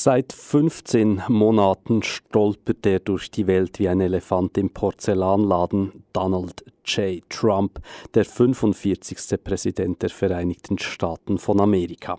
Seit 0.00 0.32
15 0.32 1.24
Monaten 1.26 2.04
stolpert 2.04 2.86
er 2.86 3.00
durch 3.00 3.32
die 3.32 3.48
Welt 3.48 3.80
wie 3.80 3.88
ein 3.88 4.00
Elefant 4.00 4.56
im 4.56 4.70
Porzellanladen. 4.70 6.04
Donald 6.12 6.64
J. 6.84 7.28
Trump, 7.28 7.80
der 8.14 8.24
45. 8.24 9.42
Präsident 9.42 10.00
der 10.00 10.10
Vereinigten 10.10 10.78
Staaten 10.78 11.38
von 11.38 11.60
Amerika. 11.60 12.16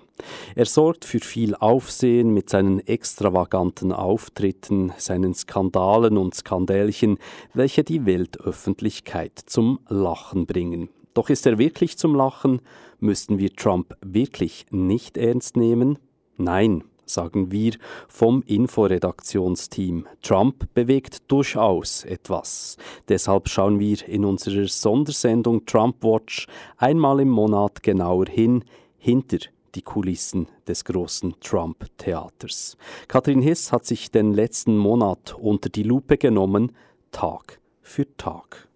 Er 0.56 0.66
sorgt 0.66 1.06
für 1.06 1.22
viel 1.22 1.56
Aufsehen 1.56 2.34
mit 2.34 2.50
seinen 2.50 2.86
extravaganten 2.86 3.94
Auftritten, 3.94 4.92
seinen 4.98 5.34
Skandalen 5.34 6.18
und 6.18 6.36
Skandälchen, 6.36 7.18
welche 7.54 7.86
die 7.86 8.06
Weltöffentlichkeit 8.06 9.40
zum 9.46 9.80
Lachen 9.88 10.48
bringen. 10.48 10.90
Doch 11.14 11.30
ist 11.30 11.46
er 11.46 11.58
wirklich 11.58 11.98
zum 11.98 12.14
Lachen? 12.14 12.60
Müssten 13.00 13.38
wir 13.38 13.56
Trump 13.56 13.96
wirklich 14.02 14.66
nicht 14.70 15.16
ernst 15.16 15.56
nehmen? 15.56 15.98
Nein, 16.36 16.84
sagen 17.10 17.52
wir 17.52 17.74
vom 18.08 18.44
Inforedaktionsteam. 18.44 20.08
Trump 20.22 20.74
bewegt 20.74 21.32
durchaus 21.32 22.04
etwas. 22.04 22.78
Deshalb 23.08 23.50
schauen 23.50 23.80
wir 23.80 24.08
in 24.08 24.26
unserer 24.26 24.68
Sondersendung 24.68 25.66
Trump 25.66 26.04
Watch 26.04 26.48
einmal 26.78 27.20
im 27.20 27.30
Monat 27.30 27.84
genauer 27.84 28.28
hin, 28.28 28.64
hinter 28.98 29.40
die 29.76 29.82
Kulissen 29.82 30.48
des 30.68 30.84
großen 30.86 31.36
Trump-Theaters. 31.40 32.78
Katrin 33.08 33.42
Hiss 33.42 33.72
hat 33.72 33.86
sich 33.86 34.12
den 34.12 34.34
letzten 34.34 34.78
Monat 34.78 35.36
unter 35.40 35.70
die 35.70 35.84
Lupe 35.84 36.18
genommen, 36.18 36.72
Tag 37.12 37.60
für 37.82 38.06
Tag. 38.18 38.68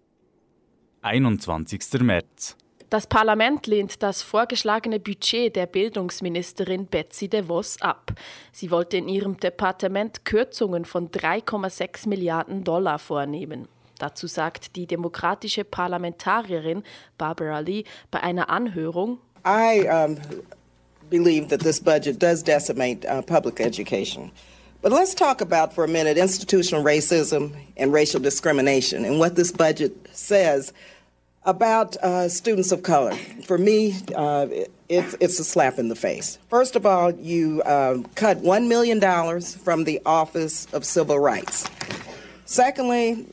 21. 1.02 2.00
März. 2.00 2.56
Das 2.94 3.08
Parlament 3.08 3.66
lehnt 3.66 4.04
das 4.04 4.22
vorgeschlagene 4.22 5.00
Budget 5.00 5.56
der 5.56 5.66
Bildungsministerin 5.66 6.86
Betsy 6.86 7.26
DeVos 7.26 7.82
ab. 7.82 8.12
Sie 8.52 8.70
wollte 8.70 8.98
in 8.98 9.08
ihrem 9.08 9.36
Departement 9.36 10.24
Kürzungen 10.24 10.84
von 10.84 11.10
3,6 11.10 12.08
Milliarden 12.08 12.62
Dollar 12.62 13.00
vornehmen. 13.00 13.66
Dazu 13.98 14.28
sagt 14.28 14.76
die 14.76 14.86
demokratische 14.86 15.64
Parlamentarierin 15.64 16.84
Barbara 17.18 17.58
Lee 17.58 17.82
bei 18.12 18.20
einer 18.20 18.48
Anhörung, 18.48 19.18
I 19.44 19.88
um, 19.88 20.16
believe 21.10 21.48
that 21.48 21.62
this 21.62 21.80
budget 21.80 22.22
does 22.22 22.44
decimate 22.44 23.04
uh, 23.06 23.20
public 23.22 23.58
education. 23.58 24.30
But 24.82 24.92
let's 24.92 25.16
talk 25.16 25.40
about 25.40 25.74
for 25.74 25.82
a 25.82 25.88
minute 25.88 26.16
institutional 26.16 26.84
racism 26.84 27.54
and 27.76 27.92
racial 27.92 28.20
discrimination 28.20 29.04
and 29.04 29.18
what 29.18 29.34
this 29.34 29.50
budget 29.50 29.94
says 30.12 30.72
about 31.44 31.96
uh, 31.98 32.28
students 32.28 32.72
of 32.72 32.82
color. 32.82 33.14
For 33.44 33.58
me, 33.58 33.94
uh, 34.14 34.46
it's, 34.88 35.16
it's 35.20 35.38
a 35.38 35.44
slap 35.44 35.78
in 35.78 35.88
the 35.88 35.96
face. 35.96 36.38
First 36.48 36.76
of 36.76 36.86
all, 36.86 37.10
you 37.10 37.62
uh, 37.62 37.98
cut 38.14 38.38
$1 38.42 38.68
million 38.68 39.00
from 39.40 39.84
the 39.84 40.00
Office 40.06 40.66
of 40.72 40.84
Civil 40.84 41.18
Rights. 41.18 41.68
Secondly, 42.46 43.26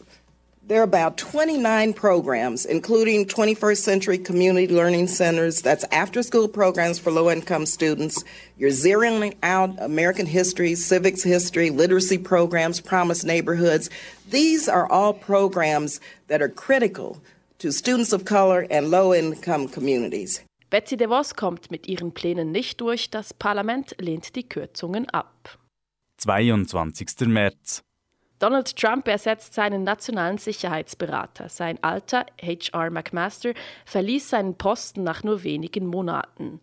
there 0.72 0.80
are 0.80 0.84
about 0.84 1.18
29 1.18 1.92
programs, 1.94 2.66
including 2.66 3.26
21st 3.26 3.78
Century 3.78 4.18
Community 4.18 4.74
Learning 4.74 5.06
Centers, 5.06 5.62
that's 5.62 5.84
after 5.92 6.24
school 6.24 6.48
programs 6.48 6.98
for 6.98 7.12
low 7.12 7.30
income 7.30 7.66
students. 7.66 8.24
You're 8.58 8.70
zeroing 8.70 9.36
out 9.44 9.72
American 9.82 10.26
history, 10.26 10.76
civics 10.76 11.24
history, 11.24 11.72
literacy 11.72 12.20
programs, 12.20 12.80
Promise 12.80 13.26
Neighborhoods. 13.26 13.90
These 14.30 14.70
are 14.70 14.90
all 14.90 15.14
programs 15.14 16.00
that 16.28 16.42
are 16.42 16.48
critical 16.48 17.22
to 17.62 17.72
students 17.72 18.14
of 18.14 18.26
color 18.26 18.66
and 18.72 18.90
low-income 18.90 19.70
communities. 19.70 20.44
Betsy 20.70 20.96
DeVos 20.98 21.36
kommt 21.36 21.70
mit 21.70 21.88
ihren 21.88 22.14
Plänen 22.14 22.52
nicht 22.52 22.80
durch. 22.82 23.10
Das 23.10 23.34
Parlament 23.34 23.94
lehnt 24.00 24.36
die 24.36 24.48
Kürzungen 24.48 25.10
ab. 25.10 25.60
22. 26.18 27.28
März. 27.28 27.84
Donald 28.40 28.76
Trump 28.76 29.08
ersetzt 29.08 29.54
seinen 29.54 29.84
nationalen 29.84 30.38
Sicherheitsberater. 30.38 31.50
Sein 31.50 31.78
alter, 31.84 32.26
H.R. 32.42 32.90
McMaster, 32.90 33.54
verließ 33.86 34.30
seinen 34.30 34.56
Posten 34.58 35.04
nach 35.04 35.24
nur 35.24 35.44
wenigen 35.44 35.86
Monaten. 35.86 36.60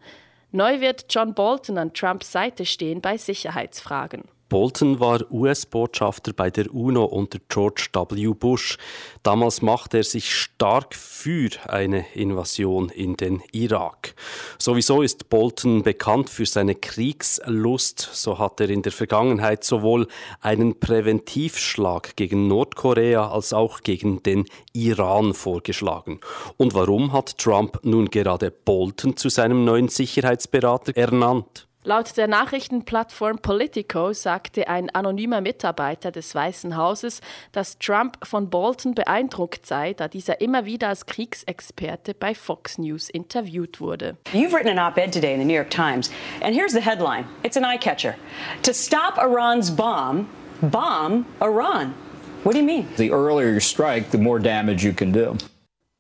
Neu 0.50 0.80
wird 0.80 1.06
John 1.10 1.34
Bolton 1.34 1.78
an 1.78 1.92
Trumps 1.92 2.32
Seite 2.32 2.65
stehen 2.65 3.00
bei 3.00 3.19
Sicherheitsfragen. 3.19 4.25
Bolton 4.48 4.98
war 4.98 5.31
US-Botschafter 5.31 6.32
bei 6.32 6.50
der 6.50 6.72
UNO 6.72 7.04
unter 7.04 7.38
George 7.50 7.88
W. 7.92 8.32
Bush. 8.32 8.78
Damals 9.22 9.60
machte 9.60 9.98
er 9.98 10.04
sich 10.04 10.34
stark 10.34 10.94
für 10.94 11.50
eine 11.69 12.06
Invasion 12.14 12.88
in 12.88 13.16
den 13.16 13.42
Irak. 13.53 14.14
Sowieso 14.59 15.03
ist 15.03 15.28
Bolton 15.28 15.82
bekannt 15.82 16.31
für 16.31 16.47
seine 16.47 16.75
Kriegslust. 16.75 18.09
So 18.12 18.38
hat 18.38 18.59
er 18.60 18.70
in 18.70 18.81
der 18.81 18.92
Vergangenheit 18.92 19.64
sowohl 19.64 20.09
einen 20.41 20.80
Präventivschlag 20.80 22.16
gegen 22.16 22.48
Nordkorea 22.48 23.30
als 23.30 23.53
auch 23.53 23.82
gegen 23.82 24.22
den 24.22 24.47
Iran 24.72 25.34
vorgeschlagen. 25.34 26.20
Und 26.56 26.72
warum 26.72 27.12
hat 27.12 27.36
Trump 27.36 27.80
nun 27.82 28.09
gerade 28.09 28.50
Bolton 28.50 29.15
zu 29.19 29.28
seinem 29.28 29.66
neuen 29.66 29.88
Sicherheitsberater 29.88 30.97
ernannt? 30.97 31.67
Laut 31.84 32.16
der 32.16 32.27
Nachrichtenplattform 32.27 33.39
Politico 33.39 34.12
sagte 34.12 34.66
ein 34.69 34.91
anonymer 34.91 35.41
Mitarbeiter 35.41 36.11
des 36.11 36.34
Weißen 36.34 36.77
Hauses, 36.77 37.21
dass 37.53 37.78
Trump 37.78 38.19
von 38.25 38.50
Bolton 38.50 38.97
beeindruckt 38.97 39.65
sei, 39.65 39.94
da 39.94 40.09
dieser 40.09 40.41
immer 40.41 40.65
wieder 40.65 40.89
als 40.89 41.06
Kriegsexperte 41.06 42.15
bei 42.15 42.34
Fox 42.34 42.78
News 42.78 43.09
interviewt 43.09 43.81
wurde. 43.81 44.16
You've 44.33 44.53
written 44.53 44.77
an 44.77 44.81
op-ed 44.81 45.12
today 45.12 45.33
in 45.33 45.39
the 45.39 45.47
New 45.47 45.55
York 45.55 45.71
Times, 45.71 46.11
and 46.43 46.53
here's 46.55 46.72
the 46.72 46.81
headline. 46.81 47.25
It's 47.44 47.56
an 47.56 47.65
eye 47.65 47.78
catcher. 47.78 48.16
To 48.65 48.75
stop 48.75 49.16
Iran's 49.16 49.71
bomb, 49.71 50.27
bomb 50.60 51.27
Iran. 51.41 51.95
What 52.43 52.55
do 52.55 52.59
you 52.59 52.66
mean? 52.66 52.89
The 52.97 53.12
earlier 53.12 53.53
you 53.53 53.60
strike, 53.60 54.10
the 54.10 54.19
more 54.19 54.41
damage 54.41 54.84
you 54.84 54.93
can 54.93 55.12
do. 55.12 55.37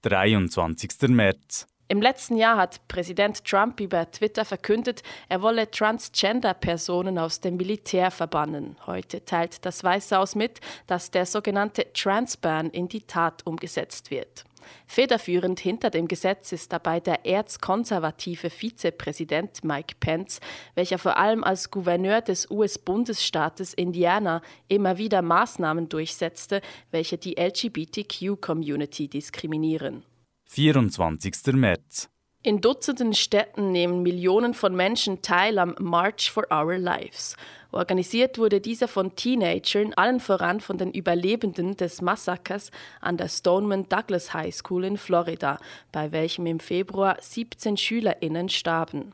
23. 0.02 1.08
März. 1.08 1.66
Im 1.90 2.02
letzten 2.02 2.36
Jahr 2.36 2.58
hat 2.58 2.86
Präsident 2.86 3.42
Trump 3.46 3.80
über 3.80 4.10
Twitter 4.10 4.44
verkündet, 4.44 5.02
er 5.30 5.40
wolle 5.40 5.70
Transgender-Personen 5.70 7.18
aus 7.18 7.40
dem 7.40 7.56
Militär 7.56 8.10
verbannen. 8.10 8.76
Heute 8.84 9.24
teilt 9.24 9.64
das 9.64 9.82
Weiße 9.82 10.14
Haus 10.14 10.34
mit, 10.34 10.60
dass 10.86 11.10
der 11.10 11.24
sogenannte 11.24 11.90
Transban 11.94 12.68
in 12.68 12.88
die 12.88 13.06
Tat 13.06 13.46
umgesetzt 13.46 14.10
wird. 14.10 14.44
Federführend 14.86 15.60
hinter 15.60 15.88
dem 15.88 16.08
Gesetz 16.08 16.52
ist 16.52 16.74
dabei 16.74 17.00
der 17.00 17.24
erzkonservative 17.24 18.50
Vizepräsident 18.50 19.64
Mike 19.64 19.94
Pence, 19.98 20.40
welcher 20.74 20.98
vor 20.98 21.16
allem 21.16 21.42
als 21.42 21.70
Gouverneur 21.70 22.20
des 22.20 22.50
US-Bundesstaates 22.50 23.72
Indiana 23.72 24.42
immer 24.68 24.98
wieder 24.98 25.22
Maßnahmen 25.22 25.88
durchsetzte, 25.88 26.60
welche 26.90 27.16
die 27.16 27.36
LGBTQ-Community 27.38 29.08
diskriminieren. 29.08 30.04
24. 30.48 31.52
März. 31.52 32.08
In 32.42 32.60
Dutzenden 32.60 33.12
Städten 33.12 33.70
nehmen 33.70 34.02
Millionen 34.02 34.54
von 34.54 34.74
Menschen 34.74 35.22
teil 35.22 35.58
am 35.58 35.74
March 35.78 36.30
for 36.30 36.46
Our 36.50 36.78
Lives. 36.78 37.36
Organisiert 37.70 38.38
wurde 38.38 38.60
dieser 38.60 38.88
von 38.88 39.14
Teenagern, 39.14 39.92
allen 39.94 40.20
voran 40.20 40.60
von 40.60 40.78
den 40.78 40.90
Überlebenden 40.90 41.76
des 41.76 42.00
Massakers 42.00 42.70
an 43.00 43.18
der 43.18 43.28
Stoneman 43.28 43.88
Douglas 43.88 44.32
High 44.32 44.54
School 44.54 44.84
in 44.84 44.96
Florida, 44.96 45.58
bei 45.92 46.12
welchem 46.12 46.46
im 46.46 46.60
Februar 46.60 47.18
17 47.20 47.76
SchülerInnen 47.76 48.48
starben. 48.48 49.12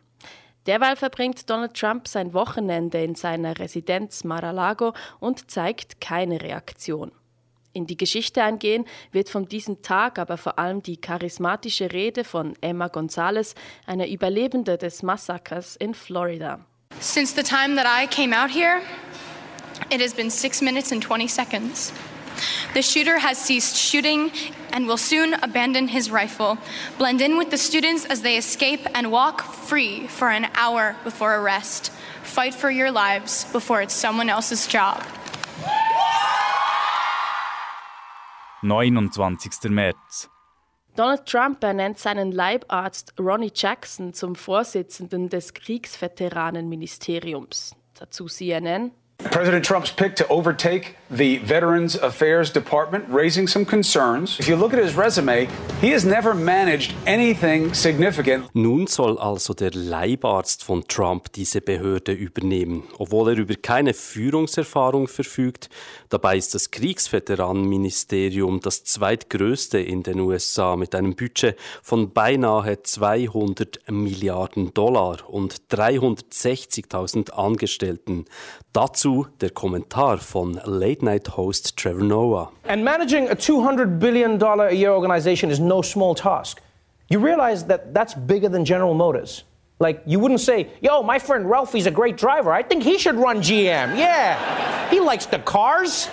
Derweil 0.66 0.96
verbringt 0.96 1.50
Donald 1.50 1.74
Trump 1.74 2.08
sein 2.08 2.32
Wochenende 2.32 3.02
in 3.02 3.16
seiner 3.16 3.58
Residenz 3.58 4.24
Mar-a-Lago 4.24 4.94
und 5.18 5.50
zeigt 5.50 6.00
keine 6.00 6.40
Reaktion. 6.40 7.10
In 7.74 7.88
die 7.88 7.96
Geschichte 7.96 8.40
eingehen 8.42 8.86
wird 9.10 9.28
von 9.28 9.48
diesem 9.48 9.82
Tag 9.82 10.20
aber 10.20 10.36
vor 10.36 10.60
allem 10.60 10.80
die 10.80 10.96
charismatische 10.96 11.92
Rede 11.92 12.22
von 12.22 12.54
Emma 12.60 12.86
Gonzalez, 12.86 13.56
einer 13.84 14.06
Überlebende 14.06 14.78
des 14.78 15.02
Massakers 15.02 15.74
in 15.74 15.92
Florida. 15.92 16.60
Since 17.00 17.34
the 17.34 17.42
time 17.42 17.74
that 17.74 17.86
I 17.86 18.06
came 18.06 18.32
out 18.32 18.48
here, 18.48 18.80
it 19.90 20.00
has 20.00 20.14
been 20.14 20.30
6 20.30 20.62
minutes 20.62 20.92
and 20.92 21.02
20 21.02 21.26
seconds. 21.26 21.92
The 22.74 22.82
shooter 22.82 23.18
has 23.18 23.38
ceased 23.38 23.76
shooting 23.76 24.30
and 24.72 24.86
will 24.86 24.96
soon 24.96 25.34
abandon 25.34 25.88
his 25.88 26.10
rifle, 26.10 26.58
blend 26.96 27.20
in 27.20 27.36
with 27.36 27.50
the 27.50 27.58
students 27.58 28.04
as 28.06 28.22
they 28.22 28.36
escape, 28.36 28.86
and 28.94 29.10
walk 29.10 29.42
free 29.42 30.06
for 30.06 30.30
an 30.30 30.46
hour 30.54 30.94
before 31.02 31.36
arrest. 31.36 31.90
Fight 32.22 32.54
for 32.54 32.70
your 32.70 32.92
lives 32.92 33.46
before 33.52 33.82
it's 33.82 33.94
someone 33.94 34.28
else's 34.28 34.68
job. 34.68 35.02
29. 38.64 39.70
März. 39.70 40.28
Donald 40.96 41.26
Trump 41.26 41.62
ernennt 41.62 41.98
seinen 41.98 42.32
Leibarzt 42.32 43.12
Ronnie 43.20 43.52
Jackson 43.54 44.14
zum 44.14 44.34
Vorsitzenden 44.34 45.28
des 45.28 45.52
Kriegsveteranenministeriums. 45.52 47.76
Dazu 47.92 48.24
CNN. 48.24 48.92
President 49.18 49.64
Trump's 49.64 49.90
pick 49.90 50.16
to 50.16 50.26
overtake 50.28 50.96
the 51.10 51.38
Veterans 51.38 51.96
Affairs 51.96 52.50
Department, 52.50 53.04
raising 53.08 53.46
some 53.46 53.64
concerns. 53.64 54.38
If 54.40 54.48
you 54.48 54.56
look 54.56 54.72
at 54.72 54.82
his 54.82 54.96
resume, 54.96 55.48
he 55.80 55.92
has 55.92 56.04
never 56.04 56.34
managed 56.34 56.94
anything 57.06 57.74
significant. 57.74 58.48
Nun 58.54 58.86
soll 58.86 59.18
also 59.18 59.54
der 59.54 59.70
Leibarzt 59.72 60.64
von 60.64 60.86
Trump 60.88 61.32
diese 61.32 61.60
Behörde 61.60 62.12
übernehmen, 62.12 62.84
obwohl 62.98 63.30
er 63.30 63.38
über 63.38 63.54
keine 63.54 63.94
Führungserfahrung 63.94 65.08
verfügt. 65.08 65.68
Dabei 66.08 66.36
ist 66.36 66.54
das 66.54 66.70
Kriegsveteranenministerium 66.70 68.60
das 68.60 68.84
zweitgrößte 68.84 69.78
in 69.78 70.02
den 70.02 70.20
USA 70.20 70.76
mit 70.76 70.94
einem 70.94 71.14
Budget 71.14 71.56
von 71.82 72.12
beinahe 72.12 72.82
200 72.82 73.90
Milliarden 73.90 74.74
Dollar 74.74 75.28
und 75.28 75.62
360.000 75.70 77.30
Angestellten. 77.30 78.24
Dazu 78.72 79.03
der 79.40 79.50
Kommentar 79.50 80.18
von 80.18 80.60
Late-Night-Host 80.64 81.76
Trevor 81.76 82.04
Noah. 82.04 82.50
And 82.64 82.84
managing 82.84 83.28
a 83.28 83.34
$200 83.34 83.98
billion 83.98 84.42
a 84.42 84.72
year 84.72 84.90
organization 84.90 85.50
is 85.50 85.60
no 85.60 85.82
small 85.82 86.14
task. 86.14 86.60
You 87.08 87.18
realize 87.18 87.66
that 87.66 87.92
that's 87.92 88.14
bigger 88.14 88.48
than 88.48 88.64
General 88.64 88.94
Motors. 88.94 89.44
Like, 89.78 90.02
you 90.06 90.18
wouldn't 90.18 90.40
say, 90.40 90.68
yo, 90.80 91.02
my 91.02 91.18
friend 91.18 91.50
Ralphie's 91.50 91.86
a 91.86 91.90
great 91.90 92.16
driver. 92.16 92.52
I 92.52 92.62
think 92.62 92.82
he 92.82 92.98
should 92.98 93.16
run 93.16 93.42
GM. 93.42 93.96
Yeah, 93.98 94.88
he 94.88 95.00
likes 95.00 95.26
the 95.26 95.38
cars. 95.40 96.08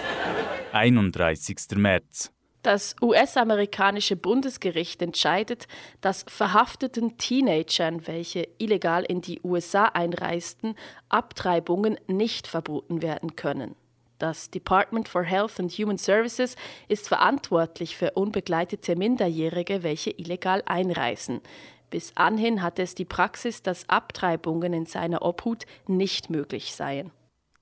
31. 0.73 1.11
März. 1.11 2.29
Das 2.61 2.95
US-amerikanische 3.01 4.15
Bundesgericht 4.15 5.01
entscheidet, 5.01 5.67
dass 5.99 6.25
verhafteten 6.27 7.17
Teenagern, 7.17 8.05
welche 8.05 8.47
illegal 8.59 9.03
in 9.03 9.21
die 9.21 9.39
USA 9.43 9.85
einreisten, 9.85 10.75
Abtreibungen 11.09 11.97
nicht 12.07 12.45
verboten 12.45 13.01
werden 13.01 13.35
können. 13.35 13.75
Das 14.19 14.51
Department 14.51 15.09
for 15.09 15.23
Health 15.23 15.59
and 15.59 15.71
Human 15.71 15.97
Services 15.97 16.55
ist 16.87 17.07
verantwortlich 17.07 17.97
für 17.97 18.11
unbegleitete 18.11 18.95
Minderjährige, 18.95 19.81
welche 19.81 20.11
illegal 20.11 20.61
einreisen. 20.67 21.41
Bis 21.89 22.15
anhin 22.15 22.61
hatte 22.61 22.83
es 22.83 22.93
die 22.93 23.05
Praxis, 23.05 23.63
dass 23.63 23.89
Abtreibungen 23.89 24.73
in 24.73 24.85
seiner 24.85 25.23
Obhut 25.23 25.65
nicht 25.87 26.29
möglich 26.29 26.75
seien. 26.75 27.09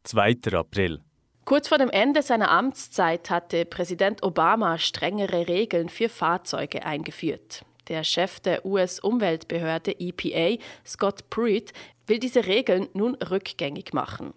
2. 0.03 0.39
April. 0.51 0.99
Kurz 1.49 1.67
vor 1.67 1.79
dem 1.79 1.89
Ende 1.89 2.21
seiner 2.21 2.51
Amtszeit 2.51 3.31
hatte 3.31 3.65
Präsident 3.65 4.21
Obama 4.21 4.77
strengere 4.77 5.47
Regeln 5.47 5.89
für 5.89 6.07
Fahrzeuge 6.07 6.85
eingeführt. 6.85 7.65
Der 7.87 8.03
Chef 8.03 8.39
der 8.39 8.67
US-Umweltbehörde 8.67 9.99
EPA, 9.99 10.61
Scott 10.85 11.27
Pruitt, 11.31 11.73
will 12.05 12.19
diese 12.19 12.45
Regeln 12.45 12.87
nun 12.93 13.15
rückgängig 13.15 13.93
machen. 13.93 14.35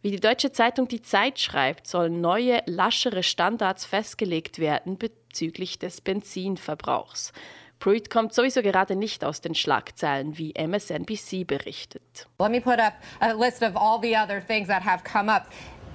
Wie 0.00 0.10
die 0.10 0.18
deutsche 0.18 0.50
Zeitung 0.50 0.88
Die 0.88 1.00
Zeit 1.00 1.38
schreibt, 1.38 1.86
sollen 1.86 2.20
neue, 2.20 2.60
laschere 2.66 3.22
Standards 3.22 3.84
festgelegt 3.84 4.58
werden 4.58 4.98
bezüglich 4.98 5.78
des 5.78 6.00
Benzinverbrauchs. 6.00 7.32
Pruitt 7.78 8.10
kommt 8.10 8.34
sowieso 8.34 8.62
gerade 8.62 8.96
nicht 8.96 9.24
aus 9.24 9.42
den 9.42 9.54
Schlagzeilen, 9.54 10.36
wie 10.38 10.54
MSNBC 10.54 11.44
berichtet. 11.46 12.26
Let 12.40 12.50
me 12.50 12.60
put 12.60 12.80
up 12.80 12.94
a 13.20 13.32
list 13.32 13.62
of 13.62 13.76
all 13.76 14.00
the 14.02 14.16
other 14.16 14.44
things 14.44 14.66
that 14.66 14.84
have 14.84 15.04
come 15.04 15.32
up. 15.32 15.46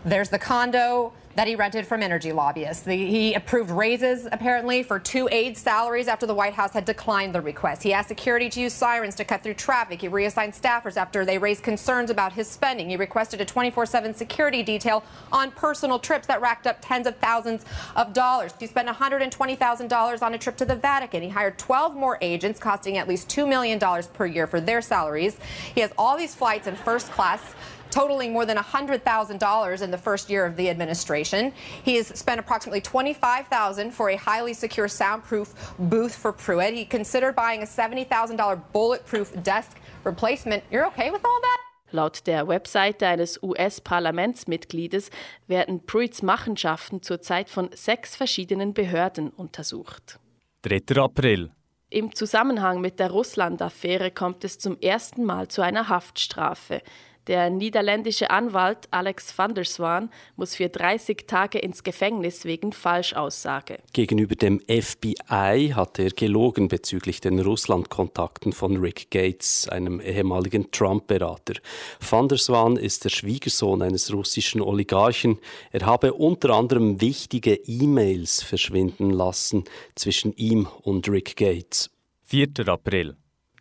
There's 0.06 0.30
the 0.30 0.40
condo 0.40 1.14
that 1.38 1.48
he 1.48 1.56
rented 1.56 1.86
from 1.86 2.02
energy 2.02 2.32
lobbyists. 2.32 2.82
The, 2.82 2.96
he 2.96 3.36
approved 3.36 3.70
raises, 3.70 4.28
apparently, 4.32 4.82
for 4.82 4.98
two 4.98 5.30
aides' 5.32 5.62
salaries 5.62 6.08
after 6.08 6.26
the 6.26 6.34
White 6.34 6.56
House 6.56 6.74
had 6.74 6.84
declined 6.84 7.36
the 7.36 7.42
request. 7.42 7.84
He 7.84 7.94
asked 7.94 8.08
security 8.08 8.50
to 8.50 8.60
use 8.60 8.74
sirens 8.74 9.14
to 9.16 9.24
cut 9.24 9.44
through 9.44 9.54
traffic. 9.54 10.02
He 10.02 10.08
reassigned 10.08 10.54
staffers 10.54 10.98
after 10.98 11.26
they 11.26 11.38
raised 11.38 11.62
concerns 11.62 12.10
about 12.10 12.34
his 12.34 12.48
spending. 12.48 12.90
He 12.90 12.98
requested 12.98 13.40
a 13.40 13.46
24 13.46 13.86
7 13.86 14.16
security 14.16 14.64
detail 14.64 15.04
on 15.32 15.52
personal 15.52 16.00
trips 16.00 16.26
that 16.26 16.42
racked 16.42 16.66
up 16.66 16.80
tens 16.82 17.06
of 17.06 17.16
thousands 17.18 17.66
of 17.96 18.14
dollars. 18.14 18.52
He 18.60 18.66
spent 18.66 18.90
$120,000 18.90 20.22
on 20.24 20.34
a 20.34 20.38
trip 20.40 20.58
to 20.58 20.66
the 20.66 20.76
Vatican. 20.76 21.22
He 21.22 21.30
hired 21.30 21.60
12 21.60 21.96
more 21.96 22.18
agents, 22.20 22.60
costing 22.60 22.98
at 22.98 23.08
least 23.08 23.30
$2 23.30 23.48
million 23.48 23.80
per 24.14 24.26
year 24.26 24.48
for 24.48 24.60
their 24.60 24.82
salaries. 24.82 25.38
He 25.76 25.82
has 25.82 25.92
all 26.00 26.18
these 26.18 26.34
flights 26.34 26.66
in 26.66 26.76
first 26.76 27.12
class 27.12 27.54
totaling 27.92 28.34
more 28.34 28.46
than 28.46 28.58
$100,000 28.58 29.82
in 29.82 29.92
the 29.92 29.98
first 29.98 30.30
year 30.30 30.46
of 30.46 30.56
the 30.56 30.70
administration. 30.70 31.54
He 31.84 31.96
has 31.96 32.08
spent 32.08 32.40
approximately 32.40 32.82
$25,000 32.82 33.92
for 33.92 34.10
a 34.10 34.16
highly 34.16 34.54
secure 34.54 34.88
soundproof 34.88 35.54
booth 35.78 36.16
for 36.16 36.32
Pruitt. 36.32 36.74
He 36.74 36.86
considered 36.86 37.36
buying 37.36 37.62
a 37.62 37.66
$70,000 37.66 38.62
bulletproof 38.72 39.32
desk 39.44 39.78
replacement. 40.04 40.64
You're 40.72 40.88
okay 40.88 41.12
with 41.12 41.24
all 41.24 41.40
that? 41.42 41.58
Laut 41.92 42.28
der 42.28 42.48
Webseite 42.48 43.08
eines 43.08 43.42
US-Parlamentsmitgliedes 43.42 45.10
werden 45.48 45.86
Pruitts 45.86 46.22
Machenschaften 46.22 47.02
zurzeit 47.02 47.50
von 47.50 47.70
sechs 47.74 48.16
verschiedenen 48.16 48.74
Behörden 48.74 49.30
untersucht. 49.30 50.20
3. 50.64 51.02
April. 51.02 51.52
Im 51.90 52.14
Zusammenhang 52.14 52.82
mit 52.82 53.00
der 53.00 53.12
Russland-Affäre 53.12 54.12
kommt 54.12 54.44
es 54.44 54.60
zum 54.60 54.78
ersten 54.82 55.24
Mal 55.24 55.48
zu 55.48 55.62
einer 55.62 55.88
Haftstrafe. 55.88 56.82
Der 57.28 57.50
niederländische 57.50 58.30
Anwalt 58.30 58.88
Alex 58.92 59.38
van 59.38 59.54
der 59.54 59.66
Swan 59.66 60.10
muss 60.38 60.56
für 60.56 60.70
30 60.70 61.28
Tage 61.28 61.60
ins 61.60 61.84
Gefängnis 61.84 62.46
wegen 62.46 62.72
Falschaussage. 62.72 63.80
Gegenüber 63.92 64.36
dem 64.36 64.62
FBI 64.62 65.74
hat 65.76 66.00
er 66.00 66.12
gelogen 66.12 66.70
bezüglich 66.70 67.20
den 67.20 67.40
Russland-Kontakten 67.40 68.54
von 68.54 68.78
Rick 68.78 69.12
Gates, 69.12 69.68
einem 69.68 70.00
ehemaligen 70.00 70.72
Trump-Berater. 70.72 71.56
Van 72.00 72.30
der 72.30 72.38
Swan 72.38 72.78
ist 72.78 73.04
der 73.04 73.10
Schwiegersohn 73.10 73.82
eines 73.82 74.14
russischen 74.14 74.62
Oligarchen. 74.62 75.38
Er 75.72 75.86
habe 75.86 76.14
unter 76.14 76.52
anderem 76.52 77.02
wichtige 77.02 77.56
E-Mails 77.56 78.42
verschwinden 78.42 79.10
lassen 79.10 79.66
zwischen 79.96 80.32
ihm 80.34 80.68
und 80.84 81.10
Rick 81.10 81.36
Gates. 81.36 81.90
4. 82.24 82.48
April. 82.68 83.18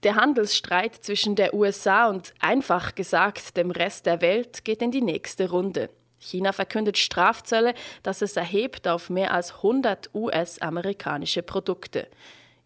Der 0.07 0.15
Handelsstreit 0.15 0.95
zwischen 0.95 1.35
der 1.35 1.53
USA 1.53 2.09
und 2.09 2.33
einfach 2.39 2.95
gesagt 2.95 3.57
dem 3.57 3.73
Rest 3.73 4.07
der 4.07 4.21
Welt 4.21 4.65
geht 4.65 4.81
in 4.81 4.93
die 4.93 5.03
nächste 5.03 5.51
Runde. 5.51 5.91
China 6.21 6.53
verkündet 6.53 6.97
Strafzölle, 6.97 7.75
dass 8.05 8.23
es 8.23 8.37
erhebt 8.37 8.87
auf 8.87 9.11
mehr 9.11 9.35
als 9.35 9.57
100 9.57 10.15
US-amerikanische 10.15 11.43
Produkte. 11.43 12.07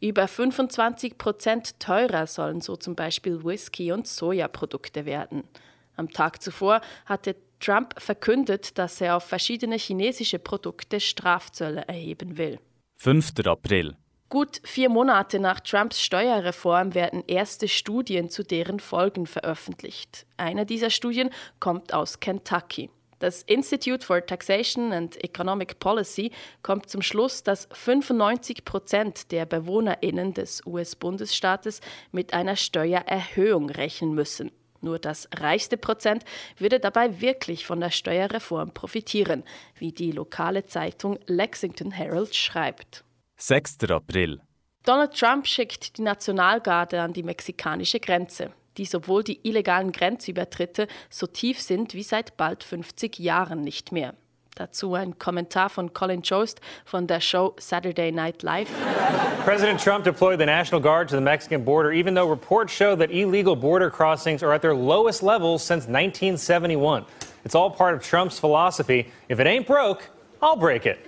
Über 0.00 0.28
25 0.28 1.16
Prozent 1.16 1.80
teurer 1.80 2.26
sollen 2.26 2.60
so 2.60 2.76
zum 2.76 2.94
Beispiel 2.94 3.42
Whisky- 3.42 3.90
und 3.90 4.06
Sojaprodukte 4.06 5.06
werden. 5.06 5.44
Am 5.96 6.10
Tag 6.10 6.42
zuvor 6.42 6.82
hatte 7.06 7.36
Trump 7.58 7.94
verkündet, 7.98 8.76
dass 8.76 9.00
er 9.00 9.16
auf 9.16 9.24
verschiedene 9.24 9.76
chinesische 9.76 10.38
Produkte 10.38 11.00
Strafzölle 11.00 11.88
erheben 11.88 12.36
will. 12.36 12.58
5. 12.98 13.32
April. 13.46 13.96
Gut 14.30 14.60
vier 14.62 14.88
Monate 14.88 15.40
nach 15.40 15.58
Trumps 15.58 16.00
Steuerreform 16.00 16.94
werden 16.94 17.24
erste 17.26 17.66
Studien 17.66 18.30
zu 18.30 18.44
deren 18.44 18.78
Folgen 18.78 19.26
veröffentlicht. 19.26 20.24
Eine 20.36 20.64
dieser 20.64 20.90
Studien 20.90 21.30
kommt 21.58 21.92
aus 21.92 22.20
Kentucky. 22.20 22.90
Das 23.18 23.42
Institute 23.42 24.06
for 24.06 24.24
Taxation 24.24 24.92
and 24.92 25.16
Economic 25.24 25.80
Policy 25.80 26.30
kommt 26.62 26.88
zum 26.88 27.02
Schluss, 27.02 27.42
dass 27.42 27.68
95 27.72 28.64
Prozent 28.64 29.32
der 29.32 29.46
BewohnerInnen 29.46 30.32
des 30.32 30.64
US-Bundesstaates 30.64 31.80
mit 32.12 32.32
einer 32.32 32.54
Steuererhöhung 32.54 33.68
rechnen 33.68 34.14
müssen. 34.14 34.52
Nur 34.80 35.00
das 35.00 35.28
reichste 35.34 35.76
Prozent 35.76 36.24
würde 36.56 36.78
dabei 36.78 37.20
wirklich 37.20 37.66
von 37.66 37.80
der 37.80 37.90
Steuerreform 37.90 38.74
profitieren, 38.74 39.42
wie 39.74 39.90
die 39.90 40.12
lokale 40.12 40.66
Zeitung 40.66 41.18
Lexington 41.26 41.90
Herald 41.90 42.36
schreibt. 42.36 43.02
6. 43.40 43.78
April. 43.90 44.38
Donald 44.84 45.14
Trump 45.14 45.46
schickt 45.46 45.96
die 45.96 46.02
Nationalgarde 46.02 47.00
an 47.00 47.14
die 47.14 47.22
mexikanische 47.22 47.98
Grenze, 47.98 48.50
die 48.76 48.84
sowohl 48.84 49.24
die 49.24 49.40
illegalen 49.48 49.92
Grenzübertritte 49.92 50.86
so 51.08 51.26
tief 51.26 51.58
sind 51.58 51.94
wie 51.94 52.02
seit 52.02 52.36
bald 52.36 52.62
50 52.62 53.18
Jahren 53.18 53.62
nicht 53.62 53.92
mehr. 53.92 54.12
Dazu 54.56 54.92
ein 54.92 55.18
Kommentar 55.18 55.70
von 55.70 55.94
Colin 55.94 56.20
Jost 56.20 56.60
von 56.84 57.06
der 57.06 57.20
Show 57.20 57.54
Saturday 57.58 58.12
Night 58.12 58.42
Live. 58.42 58.68
President 59.46 59.82
Trump 59.82 60.04
deployed 60.04 60.38
the 60.38 60.44
National 60.44 60.82
Guard 60.82 61.08
to 61.08 61.16
the 61.16 61.22
Mexican 61.22 61.64
border, 61.64 61.92
even 61.92 62.14
though 62.14 62.28
reports 62.28 62.74
show 62.74 62.94
that 62.94 63.10
illegal 63.10 63.56
border 63.56 63.90
crossings 63.90 64.42
are 64.42 64.52
at 64.52 64.60
their 64.60 64.74
lowest 64.74 65.22
levels 65.22 65.62
since 65.62 65.86
1971. 65.86 67.06
It's 67.46 67.54
all 67.54 67.70
part 67.70 67.94
of 67.94 68.02
Trump's 68.02 68.38
philosophy 68.38 69.10
if 69.30 69.40
it 69.40 69.46
ain't 69.46 69.66
broke, 69.66 70.10
I'll 70.42 70.56
break 70.56 70.84
it. 70.84 70.98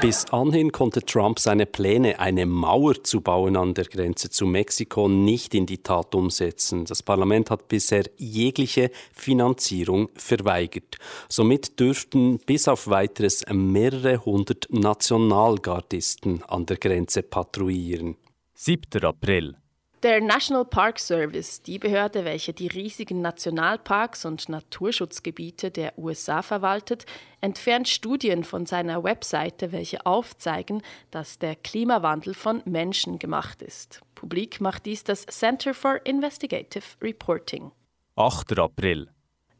Bis 0.00 0.26
anhin 0.26 0.70
konnte 0.70 1.00
Trump 1.00 1.40
seine 1.40 1.66
Pläne, 1.66 2.20
eine 2.20 2.46
Mauer 2.46 3.02
zu 3.02 3.20
bauen 3.20 3.56
an 3.56 3.74
der 3.74 3.86
Grenze 3.86 4.30
zu 4.30 4.46
Mexiko, 4.46 5.08
nicht 5.08 5.54
in 5.54 5.66
die 5.66 5.82
Tat 5.82 6.14
umsetzen. 6.14 6.84
Das 6.84 7.02
Parlament 7.02 7.50
hat 7.50 7.66
bisher 7.66 8.04
jegliche 8.16 8.92
Finanzierung 9.12 10.08
verweigert. 10.14 10.98
Somit 11.28 11.80
dürften 11.80 12.38
bis 12.46 12.68
auf 12.68 12.86
weiteres 12.86 13.44
mehrere 13.52 14.24
hundert 14.24 14.68
Nationalgardisten 14.70 16.44
an 16.44 16.64
der 16.64 16.76
Grenze 16.76 17.24
patrouillieren. 17.24 18.16
7. 18.54 19.04
April. 19.04 19.56
Der 20.04 20.20
National 20.20 20.64
Park 20.64 21.00
Service, 21.00 21.60
die 21.60 21.80
Behörde, 21.80 22.24
welche 22.24 22.52
die 22.52 22.68
riesigen 22.68 23.20
Nationalparks 23.20 24.24
und 24.24 24.48
Naturschutzgebiete 24.48 25.72
der 25.72 25.98
USA 25.98 26.42
verwaltet, 26.42 27.04
entfernt 27.40 27.88
Studien 27.88 28.44
von 28.44 28.64
seiner 28.64 29.02
Webseite, 29.02 29.72
welche 29.72 30.06
aufzeigen, 30.06 30.82
dass 31.10 31.40
der 31.40 31.56
Klimawandel 31.56 32.34
von 32.34 32.62
Menschen 32.64 33.18
gemacht 33.18 33.60
ist. 33.60 34.00
Publik 34.14 34.60
macht 34.60 34.86
dies 34.86 35.02
das 35.02 35.26
Center 35.26 35.74
for 35.74 36.00
Investigative 36.06 36.84
Reporting. 37.02 37.72
8. 38.14 38.56
April. 38.56 39.08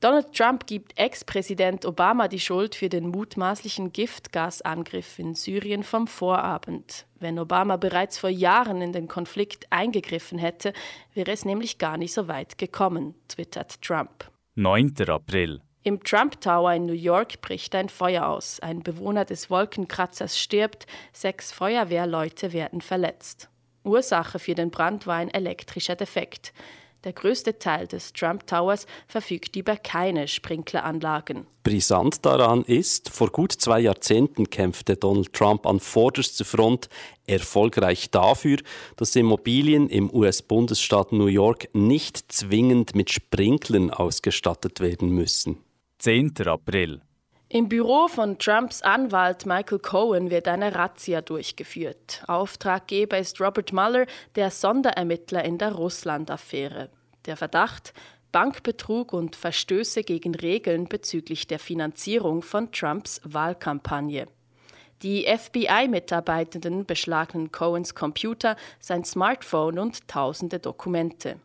Donald 0.00 0.32
Trump 0.32 0.68
gibt 0.68 0.96
Ex-Präsident 0.96 1.84
Obama 1.84 2.28
die 2.28 2.38
Schuld 2.38 2.76
für 2.76 2.88
den 2.88 3.08
mutmaßlichen 3.08 3.92
Giftgasangriff 3.92 5.18
in 5.18 5.34
Syrien 5.34 5.82
vom 5.82 6.06
Vorabend. 6.06 7.06
Wenn 7.18 7.36
Obama 7.36 7.76
bereits 7.76 8.16
vor 8.16 8.30
Jahren 8.30 8.80
in 8.80 8.92
den 8.92 9.08
Konflikt 9.08 9.66
eingegriffen 9.70 10.38
hätte, 10.38 10.72
wäre 11.14 11.32
es 11.32 11.44
nämlich 11.44 11.78
gar 11.78 11.96
nicht 11.96 12.14
so 12.14 12.28
weit 12.28 12.58
gekommen, 12.58 13.16
twittert 13.26 13.82
Trump. 13.82 14.30
9. 14.54 14.94
April. 15.08 15.62
Im 15.82 16.00
Trump 16.04 16.40
Tower 16.40 16.72
in 16.74 16.86
New 16.86 16.92
York 16.92 17.40
bricht 17.40 17.74
ein 17.74 17.88
Feuer 17.88 18.28
aus. 18.28 18.60
Ein 18.60 18.84
Bewohner 18.84 19.24
des 19.24 19.50
Wolkenkratzers 19.50 20.38
stirbt, 20.38 20.86
sechs 21.12 21.50
Feuerwehrleute 21.50 22.52
werden 22.52 22.82
verletzt. 22.82 23.48
Ursache 23.82 24.38
für 24.38 24.54
den 24.54 24.70
Brand 24.70 25.08
war 25.08 25.16
ein 25.16 25.30
elektrischer 25.30 25.96
Defekt. 25.96 26.52
Der 27.04 27.12
größte 27.12 27.58
Teil 27.58 27.86
des 27.86 28.12
Trump 28.12 28.46
Towers 28.46 28.86
verfügt 29.06 29.54
über 29.54 29.76
keine 29.76 30.26
Sprinkleranlagen. 30.26 31.46
Brisant 31.62 32.24
daran 32.24 32.62
ist, 32.62 33.10
vor 33.10 33.30
gut 33.30 33.52
zwei 33.52 33.80
Jahrzehnten 33.80 34.50
kämpfte 34.50 34.96
Donald 34.96 35.32
Trump 35.32 35.66
an 35.66 35.78
vorderster 35.78 36.44
Front 36.44 36.88
erfolgreich 37.26 38.10
dafür, 38.10 38.58
dass 38.96 39.14
Immobilien 39.14 39.88
im 39.88 40.12
US-Bundesstaat 40.12 41.12
New 41.12 41.26
York 41.26 41.68
nicht 41.72 42.32
zwingend 42.32 42.96
mit 42.96 43.10
Sprinklern 43.10 43.90
ausgestattet 43.90 44.80
werden 44.80 45.10
müssen. 45.10 45.58
10. 45.98 46.32
April. 46.46 47.00
Im 47.50 47.70
Büro 47.70 48.08
von 48.08 48.36
Trumps 48.38 48.82
Anwalt 48.82 49.46
Michael 49.46 49.78
Cohen 49.78 50.30
wird 50.30 50.46
eine 50.48 50.74
Razzia 50.74 51.22
durchgeführt. 51.22 52.22
Auftraggeber 52.26 53.16
ist 53.16 53.40
Robert 53.40 53.72
Mueller, 53.72 54.04
der 54.34 54.50
Sonderermittler 54.50 55.42
in 55.46 55.56
der 55.56 55.72
Russland-Affäre. 55.72 56.90
Der 57.24 57.38
Verdacht 57.38 57.94
Bankbetrug 58.32 59.14
und 59.14 59.34
Verstöße 59.34 60.02
gegen 60.02 60.34
Regeln 60.34 60.90
bezüglich 60.90 61.46
der 61.46 61.58
Finanzierung 61.58 62.42
von 62.42 62.70
Trumps 62.70 63.22
Wahlkampagne. 63.24 64.26
Die 65.00 65.24
FBI-Mitarbeitenden 65.24 66.84
beschlagnen 66.84 67.50
Cohens 67.50 67.94
Computer, 67.94 68.56
sein 68.78 69.04
Smartphone 69.04 69.78
und 69.78 70.06
tausende 70.06 70.58
Dokumente. 70.58 71.40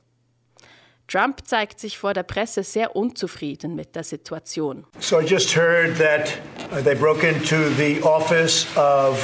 Trump 1.08 1.46
zeigt 1.46 1.80
sich 1.80 1.98
vor 1.98 2.14
der 2.14 2.24
Presse 2.24 2.64
sehr 2.64 2.96
unzufrieden 2.96 3.76
mit 3.76 3.96
der 3.96 4.04
Situation. 4.04 4.86
So 5.00 5.20
I 5.20 5.26
just 5.26 5.56
heard 5.56 5.98
that 5.98 6.38
uh, 6.72 6.82
they 6.82 6.96
broke 6.96 7.28
into 7.28 7.70
the 7.78 8.02
office 8.04 8.66
of 8.78 9.18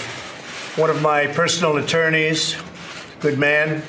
one 0.78 0.92
of 0.92 1.02
my 1.02 1.28
personal 1.34 1.78
attorneys, 1.78 2.58
good 3.22 3.38
man, 3.38 3.82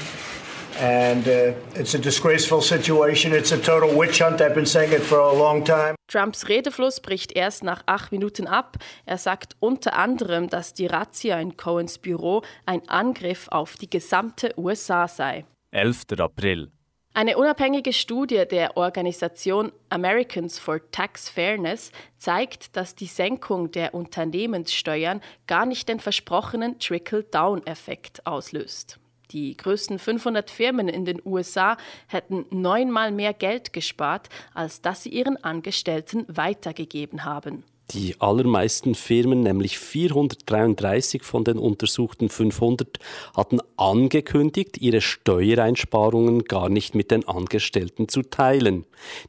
and 0.80 1.26
uh, 1.26 1.52
it's 1.78 1.94
a 1.94 1.98
disgraceful 1.98 2.62
situation. 2.62 3.32
It's 3.32 3.52
a 3.52 3.58
total 3.58 3.94
witch 3.94 4.20
hunt. 4.20 4.40
I've 4.40 4.54
been 4.54 4.66
saying 4.66 4.92
it 4.92 5.02
for 5.02 5.18
a 5.18 5.32
long 5.32 5.64
time. 5.64 5.94
Trumps 6.08 6.48
Redefluss 6.48 7.00
bricht 7.00 7.32
erst 7.32 7.62
nach 7.62 7.82
acht 7.86 8.12
Minuten 8.12 8.46
ab. 8.46 8.78
Er 9.06 9.18
sagt 9.18 9.56
unter 9.60 9.96
anderem, 9.96 10.48
dass 10.48 10.74
die 10.74 10.86
Razzia 10.86 11.40
in 11.40 11.56
Cohens 11.56 11.98
Büro 11.98 12.42
ein 12.66 12.88
Angriff 12.88 13.46
auf 13.50 13.76
die 13.76 13.88
gesamte 13.88 14.52
USA 14.56 15.06
sei. 15.06 15.44
11. 15.70 16.18
April. 16.18 16.70
Eine 17.12 17.36
unabhängige 17.36 17.92
Studie 17.92 18.44
der 18.48 18.76
Organisation 18.76 19.72
Americans 19.88 20.60
for 20.60 20.78
Tax 20.92 21.28
Fairness 21.28 21.90
zeigt, 22.18 22.76
dass 22.76 22.94
die 22.94 23.06
Senkung 23.06 23.72
der 23.72 23.94
Unternehmenssteuern 23.94 25.20
gar 25.48 25.66
nicht 25.66 25.88
den 25.88 25.98
versprochenen 25.98 26.78
Trickle-Down-Effekt 26.78 28.24
auslöst. 28.28 29.00
Die 29.32 29.56
größten 29.56 29.98
500 29.98 30.50
Firmen 30.50 30.88
in 30.88 31.04
den 31.04 31.20
USA 31.24 31.76
hätten 32.06 32.46
neunmal 32.50 33.10
mehr 33.10 33.34
Geld 33.34 33.72
gespart, 33.72 34.28
als 34.54 34.80
das 34.80 35.02
sie 35.02 35.10
ihren 35.10 35.42
Angestellten 35.42 36.24
weitergegeben 36.28 37.24
haben. 37.24 37.64
Die 37.92 38.14
allermeisten 38.20 38.94
Firmen, 38.94 39.42
nämlich 39.42 39.78
433 39.78 41.24
von 41.24 41.44
den 41.44 41.58
untersuchten 41.58 42.28
500, 42.28 42.98
hatten 43.34 43.58
angekündigt, 43.76 44.78
ihre 44.78 45.00
Steuereinsparungen 45.00 46.44
gar 46.44 46.68
nicht 46.68 46.94
mit 46.94 47.10
den 47.10 47.26
Angestellten 47.26 48.08
zu 48.08 48.22
teilen. 48.22 48.84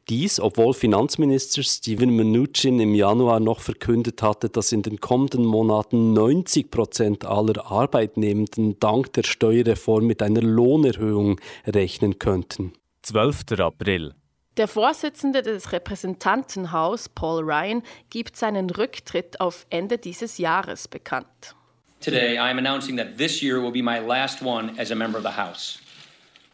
Dies, 0.08 0.38
obwohl 0.38 0.74
Finanzminister 0.74 1.62
Steven 1.62 2.10
Mnuchin 2.10 2.78
im 2.78 2.94
Januar 2.94 3.40
noch 3.40 3.60
verkündet 3.60 4.22
hatte, 4.22 4.48
dass 4.48 4.70
in 4.70 4.82
den 4.82 5.00
kommenden 5.00 5.44
Monaten 5.44 6.12
90 6.12 6.70
Prozent 6.70 7.24
aller 7.24 7.70
Arbeitnehmenden 7.70 8.78
dank 8.78 9.12
der 9.14 9.24
Steuerreform 9.24 10.06
mit 10.06 10.22
einer 10.22 10.42
Lohnerhöhung 10.42 11.40
rechnen 11.66 12.18
könnten. 12.18 12.72
12. 13.02 13.58
April. 13.58 14.14
Der 14.58 14.68
Vorsitzende 14.68 15.40
des 15.40 15.72
Repräsentantenhaus, 15.72 17.08
Paul 17.08 17.42
Ryan, 17.42 17.82
gibt 18.10 18.36
seinen 18.36 18.68
Rücktritt 18.68 19.40
auf 19.40 19.64
Ende 19.70 19.96
dieses 19.96 20.36
Jahres 20.36 20.88
bekannt. 20.88 21.54
Today, 22.00 22.34
I 22.34 22.50
am 22.50 22.58
announcing 22.58 22.98
that 22.98 23.16
this 23.16 23.40
year 23.40 23.62
will 23.62 23.72
be 23.72 23.82
my 23.82 23.98
last 23.98 24.42
one 24.42 24.74
as 24.78 24.90
a 24.90 24.94
member 24.94 25.16
of 25.16 25.24
the 25.24 25.40
House. 25.40 25.78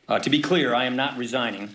Uh, 0.08 0.20
to 0.20 0.30
be 0.30 0.40
clear, 0.40 0.74
I 0.74 0.86
am 0.86 0.94
not 0.94 1.18
resigning. 1.18 1.70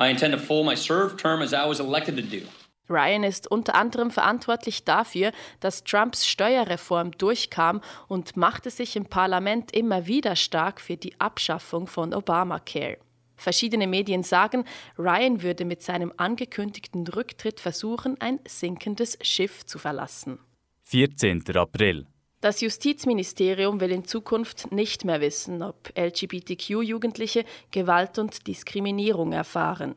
I 0.00 0.10
intend 0.10 0.34
to 0.34 0.40
full 0.40 0.64
my 0.64 0.74
served 0.74 1.20
term 1.20 1.42
as 1.42 1.52
I 1.52 1.64
was 1.68 1.78
elected 1.78 2.16
to 2.16 2.22
do. 2.22 2.44
Ryan 2.88 3.22
ist 3.22 3.48
unter 3.48 3.76
anderem 3.76 4.10
verantwortlich 4.10 4.84
dafür, 4.84 5.30
dass 5.60 5.84
Trumps 5.84 6.26
Steuerreform 6.26 7.12
durchkam 7.12 7.80
und 8.08 8.36
machte 8.36 8.70
sich 8.70 8.96
im 8.96 9.06
Parlament 9.06 9.72
immer 9.72 10.08
wieder 10.08 10.34
stark 10.34 10.80
für 10.80 10.96
die 10.96 11.20
Abschaffung 11.20 11.86
von 11.86 12.12
Obamacare. 12.12 12.98
Verschiedene 13.42 13.88
Medien 13.88 14.22
sagen, 14.22 14.64
Ryan 14.96 15.42
würde 15.42 15.64
mit 15.64 15.82
seinem 15.82 16.12
angekündigten 16.16 17.04
Rücktritt 17.08 17.58
versuchen, 17.58 18.16
ein 18.20 18.38
sinkendes 18.46 19.18
Schiff 19.20 19.66
zu 19.66 19.80
verlassen. 19.80 20.38
14. 20.82 21.42
April. 21.56 22.06
Das 22.40 22.60
Justizministerium 22.60 23.80
will 23.80 23.90
in 23.90 24.04
Zukunft 24.04 24.70
nicht 24.70 25.04
mehr 25.04 25.20
wissen, 25.20 25.62
ob 25.62 25.92
LGBTQ-Jugendliche 25.98 27.44
Gewalt 27.72 28.20
und 28.20 28.46
Diskriminierung 28.46 29.32
erfahren. 29.32 29.96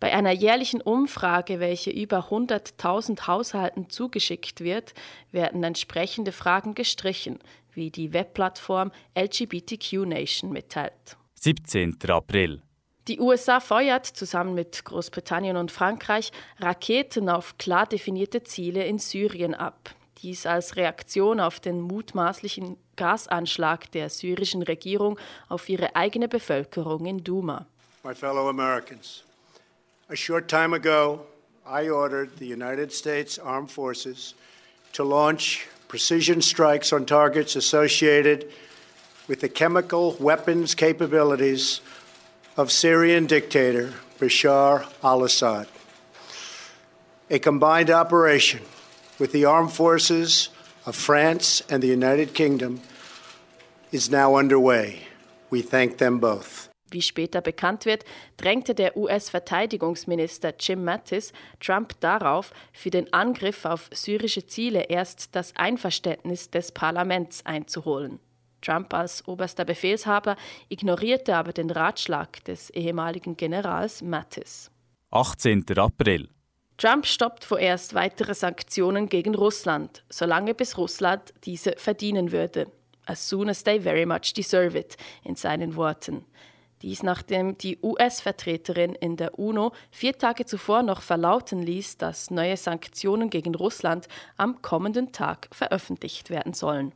Bei 0.00 0.14
einer 0.14 0.32
jährlichen 0.32 0.80
Umfrage, 0.80 1.60
welche 1.60 1.90
über 1.90 2.30
100.000 2.30 3.26
Haushalten 3.26 3.90
zugeschickt 3.90 4.62
wird, 4.62 4.94
werden 5.32 5.62
entsprechende 5.62 6.32
Fragen 6.32 6.74
gestrichen, 6.74 7.38
wie 7.74 7.90
die 7.90 8.14
Webplattform 8.14 8.90
LGBTQ 9.14 10.06
Nation 10.06 10.50
mitteilt. 10.50 11.18
17. 11.44 11.98
April. 12.08 12.62
Die 13.06 13.20
USA 13.20 13.60
feuert 13.60 14.06
zusammen 14.06 14.54
mit 14.54 14.82
Großbritannien 14.82 15.58
und 15.58 15.70
Frankreich 15.70 16.32
Raketen 16.58 17.28
auf 17.28 17.58
klar 17.58 17.84
definierte 17.84 18.44
Ziele 18.44 18.86
in 18.86 18.98
Syrien 18.98 19.54
ab. 19.54 19.90
Dies 20.22 20.46
als 20.46 20.76
Reaktion 20.76 21.40
auf 21.40 21.60
den 21.60 21.82
mutmaßlichen 21.82 22.78
Gasanschlag 22.96 23.92
der 23.92 24.08
syrischen 24.08 24.62
Regierung 24.62 25.18
auf 25.50 25.68
ihre 25.68 25.94
eigene 25.96 26.28
Bevölkerung 26.28 27.04
in 27.04 27.22
Duma. 27.22 27.66
My 28.04 28.14
fellow 28.14 28.48
Americans, 28.48 29.22
a 30.08 30.16
short 30.16 30.48
time 30.48 30.74
ago, 30.74 31.26
I 31.66 31.90
ordered 31.90 32.30
the 32.38 32.50
United 32.50 32.90
States 32.90 33.38
Armed 33.38 33.70
Forces 33.70 34.34
to 34.94 35.04
launch 35.04 35.66
precision 35.88 36.40
strikes 36.40 36.90
on 36.90 37.04
targets 37.04 37.54
associated 37.54 38.44
with 38.44 38.63
the 39.40 39.48
chemical 39.48 40.16
weapons 40.20 40.74
capabilities 40.74 41.80
of 42.56 42.70
Syrian 42.70 43.26
dictator 43.26 43.92
Bashar 44.18 44.86
al 45.02 45.24
Assad. 45.24 45.66
A 47.30 47.38
combined 47.38 47.90
operation 47.90 48.60
with 49.18 49.32
the 49.32 49.44
armed 49.44 49.72
forces 49.72 50.50
of 50.86 50.94
France 50.94 51.62
and 51.70 51.82
the 51.82 51.88
United 51.88 52.34
Kingdom 52.34 52.80
is 53.92 54.10
now 54.10 54.36
underway. 54.36 55.00
We 55.50 55.62
thank 55.62 55.98
them 55.98 56.18
both. 56.20 56.68
Wie 56.90 57.02
später 57.02 57.40
bekannt 57.40 57.86
wird, 57.86 58.04
drängte 58.36 58.74
der 58.74 58.96
US-Verteidigungsminister 58.96 60.54
Jim 60.60 60.84
Mattis 60.84 61.32
Trump 61.58 61.98
darauf, 62.00 62.52
für 62.72 62.90
den 62.90 63.12
Angriff 63.12 63.64
auf 63.64 63.88
syrische 63.92 64.46
Ziele 64.46 64.84
erst 64.88 65.34
das 65.34 65.56
Einverständnis 65.56 66.50
des 66.50 66.70
Parlaments 66.70 67.44
einzuholen. 67.44 68.20
Trump 68.64 68.94
als 68.94 69.26
oberster 69.28 69.64
Befehlshaber 69.64 70.36
ignorierte 70.68 71.36
aber 71.36 71.52
den 71.52 71.70
Ratschlag 71.70 72.42
des 72.44 72.70
ehemaligen 72.70 73.36
Generals 73.36 74.02
Mattis. 74.02 74.70
18. 75.10 75.64
April. 75.76 76.28
Trump 76.76 77.06
stoppt 77.06 77.44
vorerst 77.44 77.94
weitere 77.94 78.34
Sanktionen 78.34 79.08
gegen 79.08 79.34
Russland, 79.34 80.02
solange 80.08 80.54
bis 80.54 80.76
Russland 80.76 81.32
diese 81.44 81.74
verdienen 81.76 82.32
würde. 82.32 82.66
As 83.06 83.28
soon 83.28 83.48
as 83.48 83.62
they 83.62 83.78
very 83.78 84.06
much 84.06 84.32
deserve 84.34 84.76
it, 84.76 84.96
in 85.22 85.36
seinen 85.36 85.76
Worten. 85.76 86.24
Dies 86.82 87.02
nachdem 87.02 87.56
die 87.56 87.78
US-Vertreterin 87.82 88.94
in 88.94 89.16
der 89.16 89.38
UNO 89.38 89.72
vier 89.90 90.18
Tage 90.18 90.46
zuvor 90.46 90.82
noch 90.82 91.00
verlauten 91.00 91.62
ließ, 91.62 91.96
dass 91.98 92.30
neue 92.30 92.56
Sanktionen 92.56 93.30
gegen 93.30 93.54
Russland 93.54 94.08
am 94.36 94.60
kommenden 94.60 95.12
Tag 95.12 95.48
veröffentlicht 95.52 96.28
werden 96.28 96.54
sollen. 96.54 96.92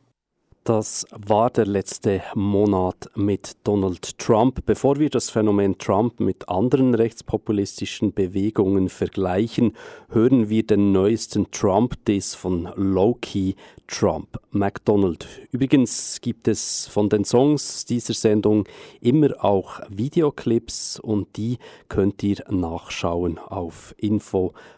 Das 0.69 1.07
war 1.09 1.49
der 1.49 1.65
letzte 1.65 2.21
Monat 2.35 3.09
mit 3.15 3.53
Donald 3.63 4.19
Trump. 4.19 4.67
Bevor 4.67 4.99
wir 4.99 5.09
das 5.09 5.31
Phänomen 5.31 5.79
Trump 5.79 6.19
mit 6.19 6.47
anderen 6.47 6.93
rechtspopulistischen 6.93 8.13
Bewegungen 8.13 8.87
vergleichen, 8.87 9.75
hören 10.09 10.49
wir 10.49 10.61
den 10.61 10.91
neuesten 10.91 11.49
Trump-Diss 11.49 12.35
von 12.35 12.69
Low-Key 12.75 13.55
Trump 13.87 14.39
McDonald. 14.51 15.27
Übrigens 15.49 16.21
gibt 16.21 16.47
es 16.47 16.85
von 16.85 17.09
den 17.09 17.25
Songs 17.25 17.85
dieser 17.85 18.13
Sendung 18.13 18.65
immer 19.01 19.43
auch 19.43 19.79
Videoclips 19.89 20.99
und 20.99 21.35
die 21.35 21.57
könnt 21.87 22.21
ihr 22.21 22.43
nachschauen 22.47 23.39
auf 23.39 23.95
info.rabe.ch. 23.97 24.69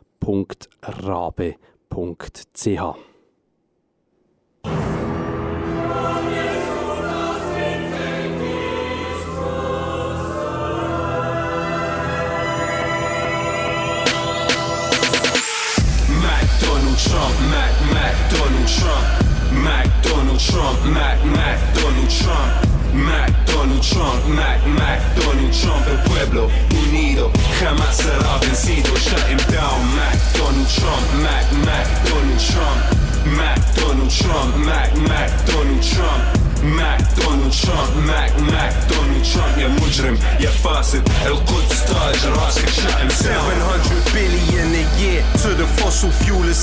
Trump, 18.79 19.05
Mac, 19.63 19.87
Donald 20.03 20.39
Trump, 20.39 20.79
Mac, 20.85 21.23
Mac, 21.25 21.59
Donald 21.73 22.09
Trump, 22.09 22.51
Mac, 22.93 23.31
Donald 23.45 23.81
Trump, 23.81 24.25
Mac, 24.27 24.65
Mac, 24.67 24.99
Donald 25.15 25.51
Trump, 25.51 25.87
el 25.87 25.99
pueblo 26.09 26.49
unido 26.87 27.31
jamás 27.59 27.97
será 27.97 28.37
vencido. 28.39 28.95
Shut 28.95 29.19
him 29.29 29.37
down, 29.51 29.79
Mac, 29.95 30.17
Donald 30.37 30.67
Trump, 30.67 31.05
Mac, 31.21 31.50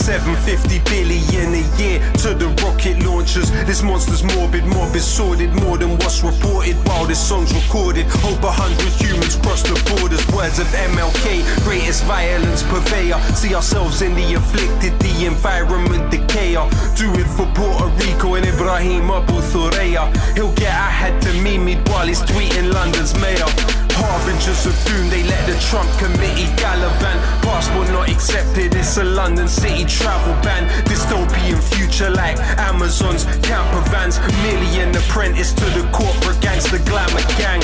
750 0.09 0.79
billion 0.89 1.53
a 1.53 1.65
year 1.77 1.99
to 2.23 2.33
the 2.33 2.49
rocket 2.65 3.03
launchers. 3.05 3.51
This 3.67 3.83
monster's 3.83 4.23
morbid 4.37 4.65
morbid 4.65 5.03
sordid 5.03 5.53
more 5.65 5.77
than 5.77 5.91
what's 5.99 6.23
reported 6.23 6.77
while 6.89 7.05
this 7.05 7.21
song's 7.21 7.53
recorded. 7.53 8.07
Hope 8.25 8.43
a 8.43 8.51
hundred 8.51 8.93
humans 8.97 9.37
cross 9.37 9.63
the 9.63 9.77
borders. 9.91 10.25
Words 10.33 10.59
of 10.61 10.67
MLK 10.69 11.45
greatest 11.65 12.05
violence 12.05 12.63
purveyor. 12.63 13.21
See 13.35 13.55
ourselves 13.55 14.01
in 14.01 14.15
the 14.15 14.35
afflicted 14.35 14.99
the 15.01 15.27
environment 15.27 16.11
decayer. 16.11 16.65
Do 16.97 17.13
it 17.21 17.29
for 17.37 17.47
Puerto 17.53 17.89
Rico 18.01 18.35
and 18.35 18.47
Ibrahim 18.47 19.11
Abu 19.11 19.41
Thuray 19.53 19.89
player. 19.89 20.35
He'll 20.35 20.53
get 20.55 20.73
a 20.73 20.91
head 20.91 21.21
to 21.23 21.33
Mimi 21.43 21.77
while 21.87 22.07
he's 22.07 22.21
tweeting 22.23 22.73
London's 22.73 23.15
mayor. 23.21 23.78
Harbingers 23.99 24.67
of 24.67 24.77
doom, 24.87 25.11
they 25.11 25.25
let 25.25 25.43
the 25.51 25.59
Trump 25.59 25.91
committee 25.99 26.47
gallivant. 26.55 27.19
Passport 27.43 27.89
not 27.91 28.09
accepted, 28.09 28.75
it's 28.75 28.97
a 28.97 29.05
London 29.05 29.49
city 29.49 29.85
travel 29.85 30.35
ban. 30.43 30.71
Dystopian 30.87 31.59
future 31.75 32.11
like 32.11 32.39
Amazon's 32.59 33.25
camper 33.43 33.83
vans. 33.91 34.21
Merely 34.47 34.71
an 34.79 34.95
apprentice 34.95 35.53
to 35.53 35.65
the 35.75 35.83
corporate 35.91 36.41
gangster 36.41 36.79
glamour 36.87 37.25
gang. 37.35 37.61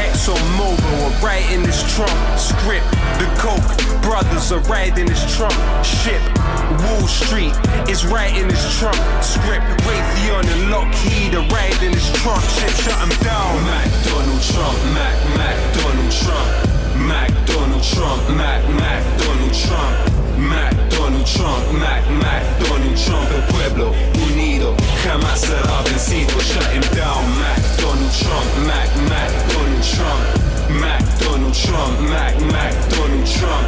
Exxon 0.00 0.40
Mobil 0.56 0.96
are 1.04 1.16
writing 1.24 1.62
this 1.62 1.84
Trump 1.94 2.16
script. 2.38 2.88
The 3.20 3.28
Koch 3.36 3.62
brothers 4.00 4.52
are 4.52 4.64
riding 4.70 5.06
this 5.06 5.24
Trump 5.36 5.56
ship. 5.84 6.22
Wall 6.88 7.06
Street 7.06 7.52
is 7.88 8.06
writing 8.06 8.48
this 8.48 8.64
Trump 8.78 8.96
script. 9.22 9.64
Raytheon 9.84 10.44
and 10.46 10.70
Lockheed 10.70 11.34
are 11.34 11.46
riding 11.52 11.92
this 11.92 12.10
Trump 12.22 12.42
ship. 12.42 12.70
Shut 12.80 12.96
them 12.96 13.12
down. 13.20 13.60
Mac 13.68 13.88
Donald 14.04 14.42
Trump, 14.42 14.78
Mac, 14.94 15.16
Mac 15.36 15.65
Donald 15.74 16.12
Trump. 16.12 16.50
Mac 17.08 17.30
Donald 17.46 17.82
Trump, 17.82 18.22
Mac, 18.36 18.62
Mac 18.68 19.02
Donald 19.18 19.54
Trump. 19.54 19.94
Mac 20.38 20.74
Donald 20.90 21.26
Trump, 21.26 21.64
Mac, 21.78 22.02
Mac 22.22 22.42
Donald 22.60 22.96
Trump. 22.96 23.28
El 23.34 23.42
pueblo 23.54 23.92
unido 24.30 24.74
jamás 25.04 25.40
será 25.40 25.82
vencido. 25.82 26.38
Shut 26.40 26.66
him 26.72 26.82
down. 26.94 27.24
Mac 27.40 27.60
Donald 27.80 28.12
Trump, 28.12 28.48
Mac, 28.66 28.88
Mac 29.08 29.30
Donald 29.52 29.82
Trump. 29.82 30.22
Mac 30.80 31.02
Donald 31.20 31.54
Trump, 31.54 32.00
Mac, 32.10 32.34
Mac 32.52 32.74
Donald 32.90 33.26
Trump. 33.26 33.66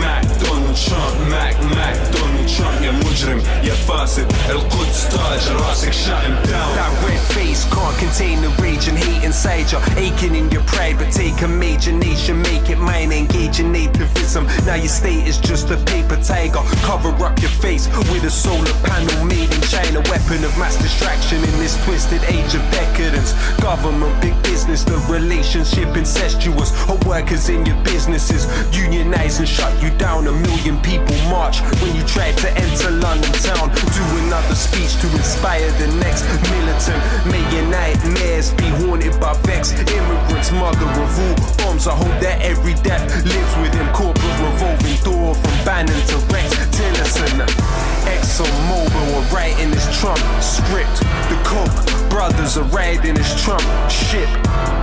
Mac 0.00 0.24
Donald 0.40 0.55
Trump 0.75 1.29
Mac 1.29 1.55
Mac 1.75 1.95
Donald 2.11 2.47
Trump 2.47 2.81
يا 2.81 2.91
مجرم 2.91 3.41
يا 3.63 3.73
فاسد 3.73 4.31
القدس 4.49 5.07
تاج 5.09 5.47
راسك 5.61 5.93
shut 5.93 6.23
him 6.23 6.35
down 6.51 6.71
That 6.75 6.91
red 7.07 7.19
face 7.35 7.63
can't 7.73 7.97
contain 7.97 8.41
the 8.41 8.49
rage 8.61 8.87
and 8.87 8.97
hate 8.97 9.23
inside 9.23 9.71
you 9.71 9.79
Aching 9.97 10.35
in 10.35 10.51
your 10.51 10.63
pride 10.63 10.97
but 10.99 11.11
take 11.11 11.41
a 11.41 11.47
major 11.47 11.91
nation 11.91 12.41
Make 12.41 12.69
it 12.69 12.79
mine, 12.79 13.11
engage 13.11 13.59
in 13.59 13.67
nativism 13.71 14.43
Now 14.65 14.75
your 14.75 14.93
state 15.01 15.27
is 15.31 15.37
just 15.37 15.69
a 15.71 15.77
paper 15.93 16.17
tiger 16.31 16.63
Cover 16.89 17.11
up 17.27 17.35
your 17.41 17.55
face 17.65 17.87
with 18.11 18.23
a 18.23 18.33
solar 18.43 18.75
panel 18.87 19.25
made 19.25 19.51
in 19.57 19.61
China 19.73 19.99
Weapon 20.11 20.43
of 20.47 20.53
mass 20.61 20.75
distraction 20.85 21.39
in 21.49 21.55
this 21.63 21.75
twisted 21.85 22.23
age 22.35 22.53
of 22.59 22.63
decadence 22.71 23.31
Government, 23.61 24.13
big 24.21 24.35
business, 24.43 24.83
the 24.83 24.97
relationship 25.15 25.89
incestuous 25.95 26.69
Or 26.89 26.97
workers 27.07 27.49
in 27.49 27.65
your 27.65 27.79
businesses 27.83 28.43
Unionize 28.85 29.39
and 29.39 29.47
shut 29.47 29.73
you 29.83 29.89
down. 29.97 30.27
A 30.27 30.31
million 30.31 30.64
people 30.82 31.14
march 31.30 31.60
when 31.78 31.94
you 31.94 32.02
try 32.02 32.32
to 32.32 32.48
enter 32.58 32.90
London 32.90 33.30
town. 33.38 33.70
Do 33.70 34.04
another 34.26 34.54
speech 34.54 34.98
to 35.00 35.06
inspire 35.14 35.70
the 35.78 35.86
next 36.02 36.26
militant. 36.50 36.98
May 37.30 37.42
your 37.54 37.66
nightmares 37.70 38.52
be 38.54 38.66
haunted 38.82 39.20
by 39.20 39.34
vex. 39.46 39.70
Immigrants, 39.72 40.50
mother 40.50 40.90
of 40.90 41.18
all 41.22 41.36
bombs. 41.58 41.86
I 41.86 41.94
hope 41.94 42.18
that 42.20 42.42
every 42.42 42.74
death 42.82 43.06
lives 43.22 43.54
within 43.62 43.86
corporate 43.94 44.38
revolving 44.42 44.98
door 45.06 45.34
from 45.34 45.54
Bannon 45.64 46.00
to 46.10 46.16
Rex 46.34 46.50
Tillerson. 46.74 47.46
Exxon 48.10 48.50
Mobil 48.66 49.06
are 49.14 49.34
writing 49.34 49.70
this 49.70 49.86
Trump 50.00 50.18
script. 50.42 50.98
The 51.30 51.38
Koch 51.46 51.95
brothers 52.16 52.56
are 52.56 52.64
riding 52.72 53.14
this 53.14 53.44
Trump 53.44 53.60
ship. 53.90 54.26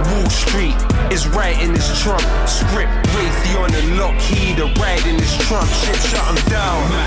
Wall 0.05 0.29
Street 0.29 0.77
is 1.11 1.27
writing 1.29 1.73
this 1.73 1.89
Trump 1.99 2.21
script. 2.47 2.91
Raytheon 3.09 3.73
and 3.73 3.97
Lockheed 3.97 4.59
are 4.59 4.71
riding 4.79 5.17
this 5.17 5.35
Trump 5.47 5.67
shit, 5.67 5.95
shut 5.95 6.27
him 6.29 6.49
down. 6.51 7.02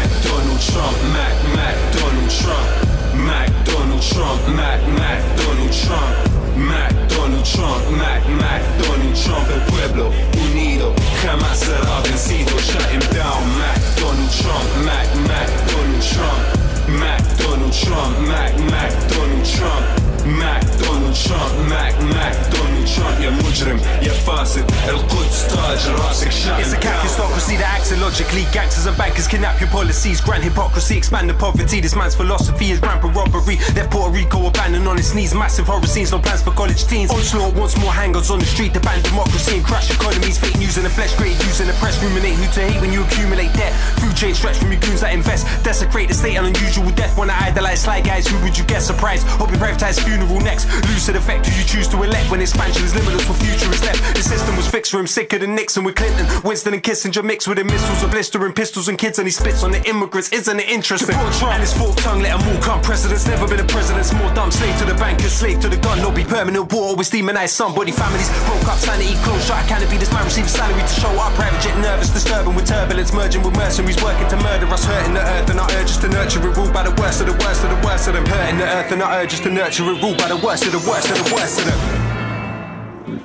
Illogically 28.16 28.50
Gangsters 28.52 28.86
and 28.86 28.96
bankers 28.96 29.28
kidnap 29.28 29.60
your 29.60 29.68
policies. 29.68 30.20
Grant 30.20 30.42
hypocrisy, 30.42 30.96
expand 30.96 31.28
the 31.28 31.34
poverty. 31.34 31.80
This 31.80 31.94
man's 31.94 32.14
philosophy 32.14 32.70
is 32.70 32.80
rampant 32.80 33.14
robbery. 33.14 33.56
Left 33.76 33.90
Puerto 33.90 34.10
Rico 34.10 34.46
abandoned 34.46 34.88
on 34.88 34.98
its 34.98 35.14
knees. 35.14 35.34
Massive 35.34 35.66
horror 35.66 35.86
scenes, 35.86 36.12
no 36.12 36.18
plans 36.18 36.42
for 36.42 36.52
college 36.52 36.86
teens. 36.86 37.10
Onslaught 37.10 37.54
wants 37.54 37.76
more 37.78 37.92
hangers 37.92 38.30
on 38.30 38.38
the 38.38 38.46
street 38.46 38.72
To 38.72 38.80
ban 38.80 39.02
democracy 39.02 39.56
and 39.56 39.64
crash 39.64 39.90
economies. 39.90 40.38
Fake 40.38 40.56
news 40.58 40.78
in 40.78 40.84
the 40.84 40.90
flesh, 40.90 41.14
great 41.16 41.36
use 41.44 41.60
in 41.60 41.66
the 41.66 41.74
press. 41.74 42.02
Ruminate 42.02 42.34
who 42.34 42.46
to 42.54 42.60
hate 42.60 42.80
when 42.80 42.92
you 42.92 43.04
accumulate 43.04 43.52
debt. 43.52 43.72
Food 44.00 44.16
chain 44.16 44.34
stretch 44.34 44.56
from 44.56 44.72
your 44.72 44.80
goons 44.80 45.00
that 45.00 45.12
invest. 45.12 45.46
Desecrate 45.62 46.08
the 46.08 46.14
state, 46.14 46.36
an 46.36 46.46
unusual 46.46 46.90
death. 46.92 47.18
Wanna 47.18 47.36
idolize 47.36 47.82
sly 47.82 48.00
guys, 48.00 48.26
who 48.26 48.40
would 48.42 48.56
you 48.56 48.64
guess? 48.64 48.86
Surprise, 48.86 49.22
hope 49.24 49.50
you 49.50 49.58
privatize 49.58 50.00
funeral 50.02 50.40
next. 50.40 50.72
Lucid 50.88 51.16
effect 51.16 51.46
who 51.46 51.52
you 51.58 51.66
choose 51.66 51.88
to 51.88 52.02
elect 52.02 52.30
when 52.30 52.40
expansion 52.40 52.82
is 52.84 52.94
limitless, 52.94 53.28
what 53.28 53.36
future 53.38 53.70
is 53.70 53.82
left. 53.84 54.00
The 54.16 54.22
system 54.22 54.56
was 54.56 54.66
fixed 54.68 54.90
for 54.90 55.00
him, 55.00 55.06
sicker 55.06 55.38
than 55.38 55.54
Nixon 55.54 55.84
with 55.84 55.96
Clinton. 55.96 56.26
Winston 56.44 56.72
and 56.72 56.82
Kissinger 56.82 57.22
mixed 57.22 57.48
with 57.48 57.58
the 57.58 57.64
missiles 57.64 58.05
of 58.06 58.12
blistering 58.12 58.54
pistols 58.54 58.88
and 58.88 58.96
kids, 58.96 59.18
and 59.18 59.26
he 59.26 59.32
spits 59.32 59.62
on 59.62 59.70
the 59.70 59.82
immigrants. 59.88 60.30
Isn't 60.32 60.60
it 60.60 60.68
interesting? 60.68 61.14
And 61.16 61.60
his 61.60 61.74
forked 61.74 61.98
tongue, 61.98 62.22
let 62.22 62.38
them 62.38 62.48
all 62.48 62.62
come. 62.62 62.80
President's 62.80 63.26
never 63.26 63.46
been 63.48 63.60
a 63.60 63.66
president's 63.66 64.14
more 64.14 64.32
dumb. 64.34 64.50
Slave 64.50 64.78
to 64.78 64.84
the 64.84 64.94
bankers, 64.94 65.32
slave 65.32 65.60
to 65.60 65.68
the 65.68 65.76
gun 65.76 65.98
lobby. 66.02 66.24
Permanent 66.24 66.72
war, 66.72 66.94
always 66.94 67.10
demonize 67.10 67.50
somebody. 67.50 67.92
Families 67.92 68.30
broke 68.46 68.66
up, 68.68 68.78
sanity 68.78 69.14
closed, 69.26 69.46
shut 69.46 69.62
a 69.62 69.68
canopy. 69.68 69.98
This 69.98 70.12
man 70.12 70.24
receives 70.24 70.52
salary 70.52 70.80
to 70.80 70.94
show 70.94 71.10
up. 71.18 71.34
Private 71.34 71.60
jet 71.60 71.76
nervous, 71.78 72.10
disturbing 72.10 72.54
with 72.54 72.66
turbulence, 72.66 73.12
merging 73.12 73.42
with 73.42 73.56
mercenaries, 73.56 74.00
working 74.02 74.28
to 74.28 74.36
murder 74.36 74.66
us, 74.66 74.84
hurting 74.84 75.14
the 75.14 75.22
earth. 75.22 75.50
And 75.50 75.60
our 75.60 75.70
urges 75.72 75.98
to 75.98 76.08
nurture 76.08 76.46
it, 76.46 76.56
ruled 76.56 76.72
by 76.72 76.84
the 76.84 76.94
worst 77.02 77.20
of 77.20 77.26
the 77.26 77.36
worst 77.44 77.64
of 77.64 77.70
the 77.70 77.80
worst 77.86 78.08
of 78.08 78.14
them. 78.14 78.24
Hurting 78.26 78.58
the 78.58 78.66
earth, 78.66 78.92
and 78.92 79.02
our 79.02 79.12
urges 79.20 79.40
to 79.40 79.50
nurture 79.50 79.84
it, 79.84 80.02
ruled 80.02 80.18
by 80.18 80.28
the 80.28 80.38
worst 80.38 80.64
of 80.66 80.72
the 80.72 80.84
worst 80.88 81.10
of 81.10 81.16
the 81.18 81.34
worst 81.34 81.60
of 81.60 81.66
them. 81.66 82.15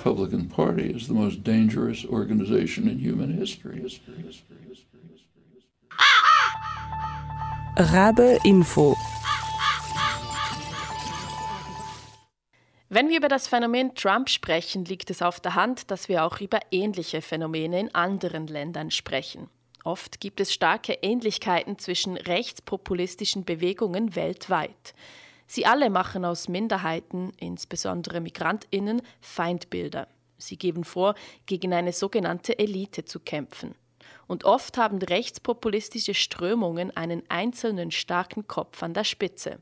Republican 0.04 0.50
Party 0.50 0.90
is 0.90 1.06
the 1.06 1.14
most 1.14 1.44
dangerous 1.44 2.04
organization 2.06 2.88
in 2.88 2.98
human 2.98 3.38
history. 3.38 3.80
history, 3.80 4.16
history, 4.26 4.58
history, 4.68 5.00
history. 5.14 5.30
Rabe 7.78 8.40
Info 8.44 8.96
Wenn 12.90 13.10
wir 13.10 13.18
über 13.18 13.28
das 13.28 13.48
Phänomen 13.48 13.94
Trump 13.94 14.30
sprechen, 14.30 14.86
liegt 14.86 15.12
es 15.12 15.22
auf 15.22 15.40
der 15.40 15.54
Hand, 15.54 15.92
dass 15.92 16.10
wir 16.10 16.26
auch 16.26 16.42
über 16.42 16.60
ähnliche 16.72 17.22
Phänomene 17.22 17.80
in 17.80 17.94
anderen 17.94 18.48
Ländern 18.48 18.90
sprechen. 18.90 19.50
Oft 19.84 20.20
gibt 20.20 20.40
es 20.40 20.52
starke 20.52 20.94
Ähnlichkeiten 21.04 21.78
zwischen 21.78 22.18
rechtspopulistischen 22.18 23.46
Bewegungen 23.46 24.16
weltweit. 24.16 24.96
Sie 25.52 25.66
alle 25.66 25.90
machen 25.90 26.24
aus 26.24 26.48
Minderheiten, 26.48 27.34
insbesondere 27.36 28.22
Migrantinnen, 28.22 29.02
Feindbilder. 29.20 30.08
Sie 30.38 30.56
geben 30.56 30.86
vor, 30.86 31.14
gegen 31.46 31.74
eine 31.74 31.92
sogenannte 31.92 32.58
Elite 32.58 33.04
zu 33.04 33.20
kämpfen. 33.20 33.76
Und 34.28 34.46
oft 34.46 34.78
haben 34.78 35.00
rechtspopulistische 35.00 36.14
Strömungen 36.14 36.96
einen 36.96 37.24
einzelnen 37.28 37.92
starken 37.92 38.48
Kopf 38.48 38.82
an 38.82 38.94
der 38.94 39.04
Spitze. 39.04 39.60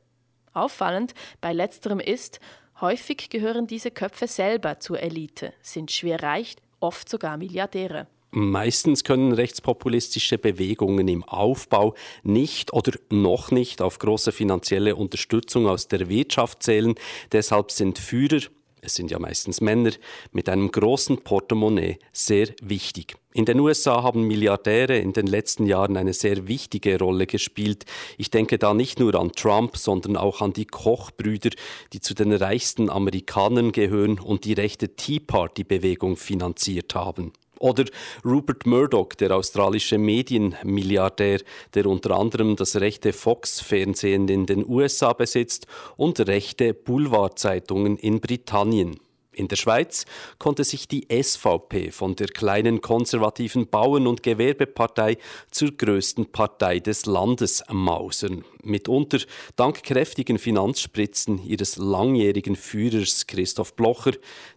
Auffallend 0.53 1.15
bei 1.41 1.53
letzterem 1.53 1.99
ist, 1.99 2.39
Häufig 2.81 3.31
gehören 3.31 3.65
diese 3.65 3.89
Köpfe 3.89 4.27
selber 4.27 4.79
zur 4.79 5.01
Elite, 5.01 5.53
sind 5.63 5.91
schwer 5.91 6.21
reich, 6.21 6.55
oft 6.79 7.09
sogar 7.09 7.35
Milliardäre. 7.35 8.05
Meistens 8.31 9.03
können 9.03 9.31
rechtspopulistische 9.31 10.37
Bewegungen 10.37 11.07
im 11.07 11.23
Aufbau 11.23 11.95
nicht 12.23 12.73
oder 12.73 12.91
noch 13.09 13.49
nicht 13.49 13.81
auf 13.81 13.97
große 13.97 14.31
finanzielle 14.31 14.95
Unterstützung 14.95 15.67
aus 15.67 15.87
der 15.87 16.09
Wirtschaft 16.09 16.61
zählen. 16.61 16.95
Deshalb 17.31 17.71
sind 17.71 17.97
Führer 17.97 18.41
es 18.81 18.95
sind 18.95 19.11
ja 19.11 19.19
meistens 19.19 19.61
Männer, 19.61 19.91
mit 20.31 20.47
einem 20.47 20.71
großen 20.71 21.17
Portemonnaie 21.23 21.99
sehr 22.13 22.47
wichtig. 22.61 23.15
In 23.33 23.45
den 23.45 23.59
USA 23.59 24.03
haben 24.03 24.23
Milliardäre 24.23 24.97
in 24.97 25.13
den 25.13 25.27
letzten 25.27 25.65
Jahren 25.65 25.97
eine 25.97 26.13
sehr 26.13 26.47
wichtige 26.47 26.97
Rolle 26.97 27.27
gespielt. 27.27 27.85
Ich 28.17 28.31
denke 28.31 28.57
da 28.57 28.73
nicht 28.73 28.99
nur 28.99 29.15
an 29.15 29.31
Trump, 29.33 29.77
sondern 29.77 30.17
auch 30.17 30.41
an 30.41 30.53
die 30.53 30.65
Kochbrüder, 30.65 31.51
die 31.93 31.99
zu 31.99 32.13
den 32.13 32.31
reichsten 32.31 32.89
Amerikanern 32.89 33.71
gehören 33.71 34.19
und 34.19 34.45
die 34.45 34.53
rechte 34.53 34.95
Tea 34.95 35.19
Party-Bewegung 35.19 36.17
finanziert 36.17 36.95
haben. 36.95 37.33
Oder 37.59 37.85
Rupert 38.25 38.65
Murdoch, 38.65 39.09
der 39.09 39.35
australische 39.35 39.97
Medienmilliardär, 39.97 41.41
der 41.73 41.85
unter 41.85 42.17
anderem 42.17 42.55
das 42.55 42.77
rechte 42.77 43.13
Fox-Fernsehen 43.13 44.27
in 44.29 44.45
den 44.45 44.67
USA 44.67 45.13
besitzt 45.13 45.67
und 45.97 46.19
rechte 46.21 46.73
Boulevardzeitungen 46.73 47.97
in 47.97 48.21
Britannien. 48.21 48.99
In 49.31 49.47
der 49.47 49.57
Schweiz 49.57 50.05
konnte 50.39 50.63
sich 50.63 50.87
die 50.87 51.07
SVP 51.09 51.91
von 51.91 52.15
der 52.15 52.27
kleinen 52.27 52.81
konservativen 52.81 53.67
Bauern- 53.67 54.07
und 54.07 54.23
Gewerbepartei 54.23 55.17
zur 55.51 55.71
größten 55.71 56.31
Partei 56.31 56.79
des 56.79 57.05
Landes 57.05 57.63
mausern. 57.71 58.43
Mitunter 58.63 59.19
dank 59.55 59.83
kräftigen 59.83 60.39
Finanzspritzen 60.39 61.45
ihres 61.45 61.77
langjährigen 61.77 62.55
Führers 62.55 63.27
Christoph 63.27 63.75
Blocher, 63.75 64.13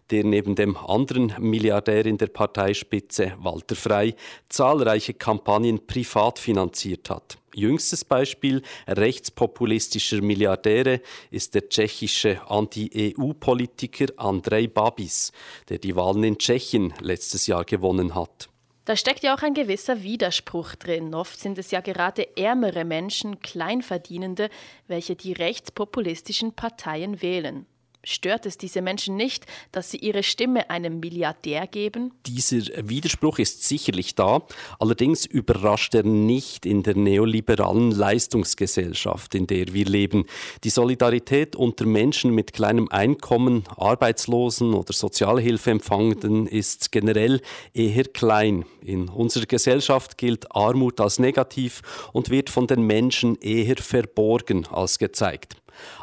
der 0.09 0.23
neben 0.23 0.55
dem 0.55 0.75
anderen 0.75 1.33
Milliardär 1.39 2.07
in 2.07 2.17
der 2.17 2.27
Parteispitze 2.27 3.33
Walter 3.39 3.75
Frey 3.75 4.15
zahlreiche 4.49 5.13
Kampagnen 5.13 5.85
privat 5.85 6.39
finanziert 6.39 7.11
hat. 7.11 7.37
Jüngstes 7.55 8.05
Beispiel 8.05 8.61
rechtspopulistischer 8.87 10.21
Milliardäre 10.21 11.01
ist 11.31 11.55
der 11.55 11.69
tschechische 11.69 12.41
Anti-EU-Politiker 12.49 14.07
Andrej 14.17 14.67
Babis, 14.67 15.31
der 15.69 15.77
die 15.77 15.95
Wahlen 15.95 16.23
in 16.23 16.37
Tschechien 16.37 16.93
letztes 17.01 17.47
Jahr 17.47 17.65
gewonnen 17.65 18.15
hat. 18.15 18.49
Da 18.85 18.97
steckt 18.97 19.23
ja 19.23 19.33
auch 19.33 19.43
ein 19.43 19.53
gewisser 19.53 20.03
Widerspruch 20.03 20.75
drin. 20.75 21.15
Oft 21.15 21.39
sind 21.39 21.57
es 21.57 21.71
ja 21.71 21.79
gerade 21.79 22.35
ärmere 22.35 22.83
Menschen, 22.83 23.39
Kleinverdienende, 23.39 24.49
welche 24.87 25.15
die 25.15 25.31
rechtspopulistischen 25.31 26.53
Parteien 26.53 27.21
wählen. 27.21 27.65
Stört 28.05 28.45
es 28.45 28.57
diese 28.57 28.81
Menschen 28.81 29.15
nicht, 29.15 29.45
dass 29.71 29.89
sie 29.89 29.97
ihre 29.97 30.23
Stimme 30.23 30.69
einem 30.69 30.99
Milliardär 30.99 31.67
geben? 31.67 32.11
Dieser 32.25 32.89
Widerspruch 32.89 33.39
ist 33.39 33.63
sicherlich 33.63 34.13
da, 34.13 34.41
allerdings 34.77 35.25
überrascht 35.25 35.95
er 35.95 36.03
nicht 36.03 36.65
in 36.65 36.83
der 36.83 36.97
neoliberalen 36.97 37.91
Leistungsgesellschaft, 37.91 39.35
in 39.35 39.47
der 39.47 39.73
wir 39.73 39.85
leben. 39.85 40.25
Die 40.65 40.69
Solidarität 40.69 41.55
unter 41.55 41.85
Menschen 41.85 42.35
mit 42.35 42.51
kleinem 42.51 42.89
Einkommen, 42.89 43.63
Arbeitslosen 43.77 44.73
oder 44.73 44.91
Sozialhilfeempfangenden 44.91 46.47
ist 46.47 46.91
generell 46.91 47.39
eher 47.73 48.03
klein. 48.03 48.65
In 48.81 49.07
unserer 49.07 49.45
Gesellschaft 49.45 50.17
gilt 50.17 50.53
Armut 50.53 50.99
als 50.99 51.19
negativ 51.19 51.81
und 52.11 52.29
wird 52.29 52.49
von 52.49 52.67
den 52.67 52.81
Menschen 52.81 53.37
eher 53.39 53.77
verborgen 53.77 54.67
als 54.67 54.99
gezeigt. 54.99 55.55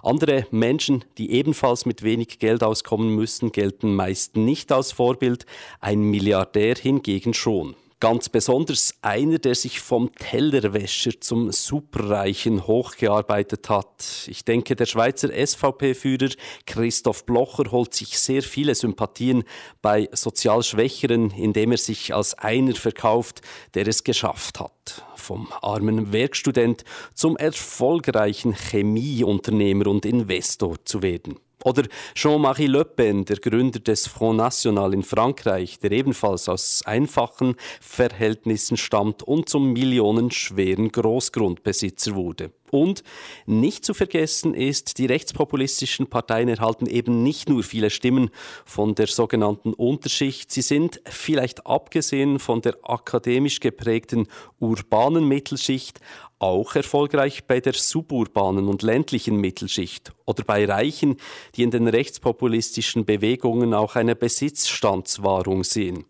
Andere 0.02 0.46
Menschen, 0.50 1.04
die 1.18 1.30
ebenfalls 1.32 1.86
mit 1.86 2.02
wenig 2.02 2.38
Geld 2.38 2.62
auskommen 2.62 3.14
müssen, 3.14 3.52
gelten 3.52 3.94
meist 3.94 4.36
nicht 4.36 4.72
als 4.72 4.92
Vorbild, 4.92 5.46
ein 5.80 6.02
Milliardär 6.02 6.74
hingegen 6.76 7.34
schon. 7.34 7.76
Ganz 8.00 8.30
besonders 8.30 8.94
einer, 9.02 9.38
der 9.38 9.54
sich 9.54 9.80
vom 9.80 10.10
Tellerwäscher 10.14 11.20
zum 11.20 11.52
Superreichen 11.52 12.66
hochgearbeitet 12.66 13.68
hat. 13.68 14.26
Ich 14.26 14.42
denke, 14.42 14.74
der 14.74 14.86
Schweizer 14.86 15.28
SVP-Führer 15.28 16.30
Christoph 16.64 17.26
Blocher 17.26 17.70
holt 17.70 17.92
sich 17.92 18.18
sehr 18.18 18.42
viele 18.42 18.74
Sympathien 18.74 19.44
bei 19.82 20.08
sozial 20.12 20.62
Schwächeren, 20.62 21.30
indem 21.32 21.72
er 21.72 21.78
sich 21.78 22.14
als 22.14 22.32
einer 22.32 22.74
verkauft, 22.74 23.42
der 23.74 23.86
es 23.86 24.02
geschafft 24.02 24.60
hat. 24.60 25.04
Vom 25.16 25.52
armen 25.60 26.10
Werkstudent 26.10 26.84
zum 27.12 27.36
erfolgreichen 27.36 28.54
Chemieunternehmer 28.54 29.88
und 29.88 30.06
Investor 30.06 30.82
zu 30.86 31.02
werden. 31.02 31.38
Oder 31.64 31.82
Jean-Marie 32.14 32.68
Le 32.68 32.86
Pen, 32.86 33.26
der 33.26 33.36
Gründer 33.36 33.80
des 33.80 34.06
Front 34.06 34.38
National 34.38 34.94
in 34.94 35.02
Frankreich, 35.02 35.78
der 35.78 35.92
ebenfalls 35.92 36.48
aus 36.48 36.82
einfachen 36.86 37.54
Verhältnissen 37.80 38.78
stammt 38.78 39.22
und 39.22 39.48
zum 39.50 39.72
millionenschweren 39.74 40.90
Großgrundbesitzer 40.90 42.14
wurde. 42.14 42.52
Und 42.70 43.02
nicht 43.46 43.84
zu 43.84 43.94
vergessen 43.94 44.54
ist, 44.54 44.98
die 44.98 45.06
rechtspopulistischen 45.06 46.06
Parteien 46.06 46.48
erhalten 46.48 46.86
eben 46.86 47.22
nicht 47.22 47.48
nur 47.48 47.62
viele 47.62 47.90
Stimmen 47.90 48.30
von 48.64 48.94
der 48.94 49.08
sogenannten 49.08 49.74
Unterschicht, 49.74 50.52
sie 50.52 50.62
sind 50.62 51.00
vielleicht 51.04 51.66
abgesehen 51.66 52.38
von 52.38 52.62
der 52.62 52.76
akademisch 52.82 53.60
geprägten 53.60 54.28
urbanen 54.60 55.26
Mittelschicht 55.26 56.00
auch 56.40 56.74
erfolgreich 56.74 57.44
bei 57.44 57.60
der 57.60 57.74
suburbanen 57.74 58.66
und 58.66 58.82
ländlichen 58.82 59.36
Mittelschicht 59.36 60.12
oder 60.24 60.42
bei 60.42 60.64
Reichen, 60.64 61.18
die 61.54 61.62
in 61.62 61.70
den 61.70 61.86
rechtspopulistischen 61.86 63.04
Bewegungen 63.04 63.74
auch 63.74 63.94
eine 63.94 64.16
Besitzstandswahrung 64.16 65.64
sehen. 65.64 66.06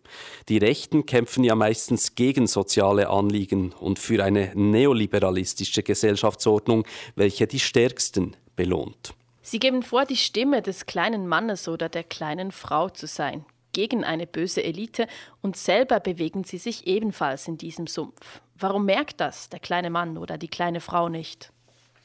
Die 0.49 0.57
Rechten 0.57 1.05
kämpfen 1.05 1.43
ja 1.43 1.53
meistens 1.53 2.15
gegen 2.15 2.47
soziale 2.47 3.09
Anliegen 3.09 3.73
und 3.73 3.99
für 3.99 4.23
eine 4.23 4.53
neoliberalistische 4.55 5.83
Gesellschaftsordnung, 5.83 6.85
welche 7.15 7.45
die 7.45 7.59
Stärksten 7.59 8.37
belohnt. 8.55 9.13
Sie 9.41 9.59
geben 9.59 9.83
vor, 9.83 10.05
die 10.05 10.17
Stimme 10.17 10.61
des 10.61 10.85
kleinen 10.85 11.27
Mannes 11.27 11.67
oder 11.67 11.89
der 11.89 12.03
kleinen 12.03 12.51
Frau 12.51 12.89
zu 12.89 13.05
sein, 13.05 13.45
gegen 13.73 14.03
eine 14.03 14.27
böse 14.27 14.63
Elite 14.63 15.07
und 15.41 15.57
selber 15.57 15.99
bewegen 15.99 16.43
sie 16.43 16.57
sich 16.57 16.87
ebenfalls 16.87 17.47
in 17.47 17.57
diesem 17.57 17.87
Sumpf. 17.87 18.41
Warum 18.57 18.85
merkt 18.85 19.19
das 19.19 19.49
der 19.49 19.59
kleine 19.59 19.89
Mann 19.89 20.17
oder 20.17 20.37
die 20.37 20.47
kleine 20.47 20.81
Frau 20.81 21.09
nicht? 21.09 21.51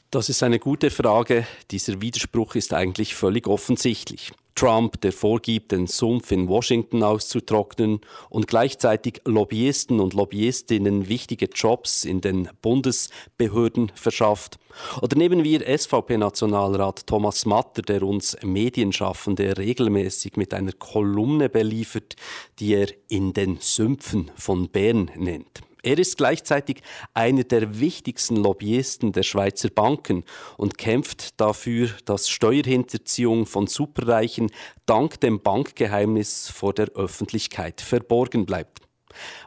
Das 0.09 0.29
ist 0.29 0.41
eine 0.41 0.59
gute 0.59 0.89
Frage. 0.89 1.45
Dieser 1.69 2.01
Widerspruch 2.01 2.55
ist 2.55 2.73
eigentlich 2.73 3.13
völlig 3.13 3.47
offensichtlich. 3.47 4.31
Trump, 4.57 4.99
der 5.01 5.13
vorgibt, 5.13 5.71
den 5.71 5.85
Sumpf 5.85 6.31
in 6.31 6.49
Washington 6.49 7.03
auszutrocknen 7.03 8.01
und 8.29 8.47
gleichzeitig 8.47 9.21
Lobbyisten 9.23 9.99
und 9.99 10.15
Lobbyistinnen 10.15 11.07
wichtige 11.07 11.45
Jobs 11.45 12.03
in 12.03 12.21
den 12.21 12.49
Bundesbehörden 12.63 13.91
verschafft. 13.93 14.57
Oder 15.01 15.15
nehmen 15.15 15.43
wir 15.43 15.61
SVP-Nationalrat 15.77 17.05
Thomas 17.05 17.45
Matter, 17.45 17.83
der 17.83 18.01
uns 18.01 18.35
Medienschaffende 18.43 19.57
regelmäßig 19.57 20.37
mit 20.37 20.53
einer 20.53 20.73
Kolumne 20.73 21.49
beliefert, 21.49 22.15
die 22.59 22.73
er 22.73 22.87
in 23.09 23.33
den 23.33 23.57
Sümpfen 23.59 24.31
von 24.35 24.69
Bern 24.69 25.11
nennt. 25.15 25.66
Er 25.87 25.97
ist 25.97 26.17
gleichzeitig 26.17 26.81
einer 27.13 27.45
der 27.45 27.79
wichtigsten 27.79 28.35
Lobbyisten 28.35 29.13
der 29.13 29.23
Schweizer 29.23 29.69
Banken 29.69 30.25
und 30.57 30.77
kämpft 30.77 31.39
dafür, 31.39 31.91
dass 32.03 32.27
Steuerhinterziehung 32.27 33.45
von 33.45 33.67
Superreichen 33.67 34.51
dank 34.85 35.21
dem 35.21 35.39
Bankgeheimnis 35.39 36.49
vor 36.49 36.73
der 36.73 36.89
Öffentlichkeit 36.89 37.79
verborgen 37.79 38.45
bleibt. 38.45 38.81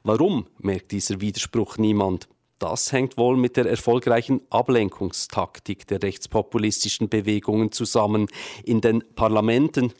Warum 0.03 0.47
merkt 0.57 0.93
dieser 0.93 1.21
Widerspruch 1.21 1.77
niemand? 1.77 2.27
Das 2.59 2.91
hängt 2.91 3.19
wohl 3.19 3.37
mit 3.37 3.59
der 3.59 3.67
erfolgreichen 3.67 4.41
Ablenkungstaktik 4.49 5.87
der 5.89 6.03
rechtspopulistischen 6.03 7.11
Bewegungen 7.11 7.71
zusammen 7.71 8.29
in 8.65 8.81
den 8.81 9.05
Parlamenten 9.15 9.93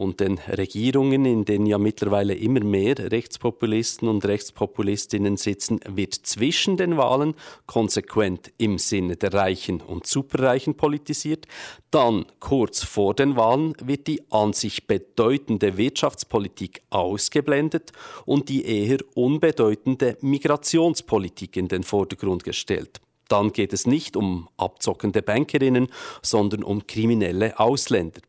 und 0.00 0.20
den 0.20 0.38
Regierungen, 0.38 1.26
in 1.26 1.44
denen 1.44 1.66
ja 1.66 1.76
mittlerweile 1.76 2.34
immer 2.34 2.64
mehr 2.64 2.96
Rechtspopulisten 3.12 4.08
und 4.08 4.24
Rechtspopulistinnen 4.24 5.36
sitzen, 5.36 5.78
wird 5.86 6.14
zwischen 6.14 6.78
den 6.78 6.96
Wahlen 6.96 7.34
konsequent 7.66 8.50
im 8.56 8.78
Sinne 8.78 9.16
der 9.16 9.34
Reichen 9.34 9.82
und 9.82 10.06
Superreichen 10.06 10.74
politisiert. 10.74 11.46
Dann, 11.90 12.24
kurz 12.40 12.82
vor 12.82 13.12
den 13.12 13.36
Wahlen, 13.36 13.74
wird 13.84 14.06
die 14.06 14.22
an 14.30 14.54
sich 14.54 14.86
bedeutende 14.86 15.76
Wirtschaftspolitik 15.76 16.80
ausgeblendet 16.88 17.92
und 18.24 18.48
die 18.48 18.64
eher 18.64 19.00
unbedeutende 19.14 20.16
Migrationspolitik 20.22 21.58
in 21.58 21.68
den 21.68 21.82
Vordergrund 21.82 22.42
gestellt. 22.42 23.02
Dann 23.30 23.52
geht 23.52 23.72
es 23.72 23.86
nicht 23.86 24.16
um 24.16 24.48
abzockende 24.56 25.22
Bankerinnen, 25.22 25.86
sondern 26.20 26.64
um 26.64 26.88
kriminelle 26.88 27.60
Ausländer. 27.60 28.20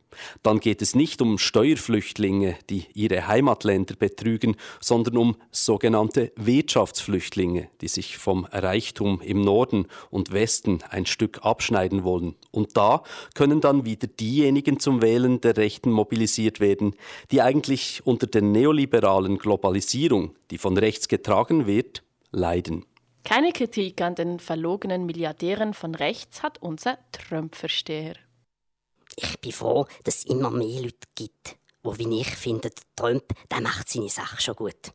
Dann 0.44 0.60
geht 0.60 0.84
es 0.84 0.94
nicht 0.94 1.24
um 1.24 1.40
Steuerflüchtlinge, 1.40 2.56
die 2.70 2.86
ihre 2.94 3.28
Heimatländer 3.28 3.96
betrügen, 3.96 4.58
sondern 4.80 5.18
um 5.18 5.38
sogenannte 5.50 6.32
Wirtschaftsflüchtlinge, 6.36 7.70
die 7.82 7.88
sich 7.88 8.20
vom 8.20 8.46
Reichtum 8.46 9.22
im 9.22 9.42
Norden 9.42 9.88
und 10.12 10.34
Westen 10.34 10.84
ein 10.90 11.08
Stück 11.08 11.40
abschneiden 11.44 12.04
wollen. 12.04 12.36
Und 12.52 12.78
da 12.78 13.02
können 13.34 13.60
dann 13.60 13.86
wieder 13.86 14.08
diejenigen 14.08 14.80
zum 14.80 15.02
Wählen 15.02 15.42
der 15.42 15.58
Rechten 15.58 15.90
mobilisiert 15.90 16.60
werden, 16.60 16.96
die 17.32 17.42
eigentlich 17.42 18.02
unter 18.06 18.28
der 18.28 18.44
neoliberalen 18.44 19.40
Globalisierung, 19.40 20.36
die 20.52 20.60
von 20.60 20.78
rechts 20.78 21.08
getragen 21.08 21.66
wird, 21.66 22.04
leiden. 22.32 22.86
Keine 23.24 23.54
Kritik 23.54 24.02
an 24.02 24.16
den 24.16 24.40
verlogenen 24.40 25.06
Milliardären 25.06 25.74
von 25.74 25.96
rechts 25.96 26.42
hat 26.42 26.58
unser 26.62 26.98
Trump-Versteher. 27.12 28.16
Ich 29.16 29.40
bin 29.40 29.52
froh, 29.52 29.86
dass 30.04 30.18
es 30.18 30.26
immer 30.26 30.50
mehr 30.50 30.82
Leute 30.82 31.08
gibt, 31.16 31.58
die 31.84 32.00
wie 32.00 32.22
ich 32.22 32.30
finden, 32.30 32.72
Trump 32.96 33.24
der 33.50 33.62
macht 33.62 33.90
seine 33.90 34.10
Sache 34.10 34.42
schon 34.42 34.56
gut. 34.56 34.94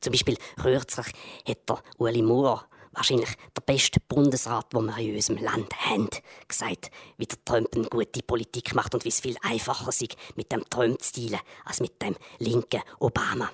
Zum 0.00 0.12
Beispiel 0.12 0.38
kürzlich 0.60 1.06
hat 1.46 1.68
der 1.68 1.82
Uli 1.98 2.22
Maurer, 2.22 2.66
wahrscheinlich 2.92 3.30
der 3.56 3.62
beste 3.62 4.00
Bundesrat, 4.00 4.72
den 4.72 4.86
wir 4.86 4.98
in 4.98 5.14
unserem 5.14 5.42
Land 5.42 5.74
haben, 5.86 6.08
gesagt, 6.46 6.90
wie 7.16 7.26
der 7.26 7.44
Trump 7.44 7.74
eine 7.74 7.88
gute 7.88 8.22
Politik 8.22 8.74
macht 8.74 8.94
und 8.94 9.04
wie 9.04 9.10
es 9.10 9.20
viel 9.20 9.36
einfacher 9.42 9.88
ist, 9.88 10.16
mit 10.36 10.50
dem 10.52 10.68
Trump 10.68 11.02
zu 11.02 11.12
dealen, 11.12 11.40
als 11.64 11.80
mit 11.80 12.00
dem 12.02 12.16
linken 12.38 12.82
Obama. 12.98 13.50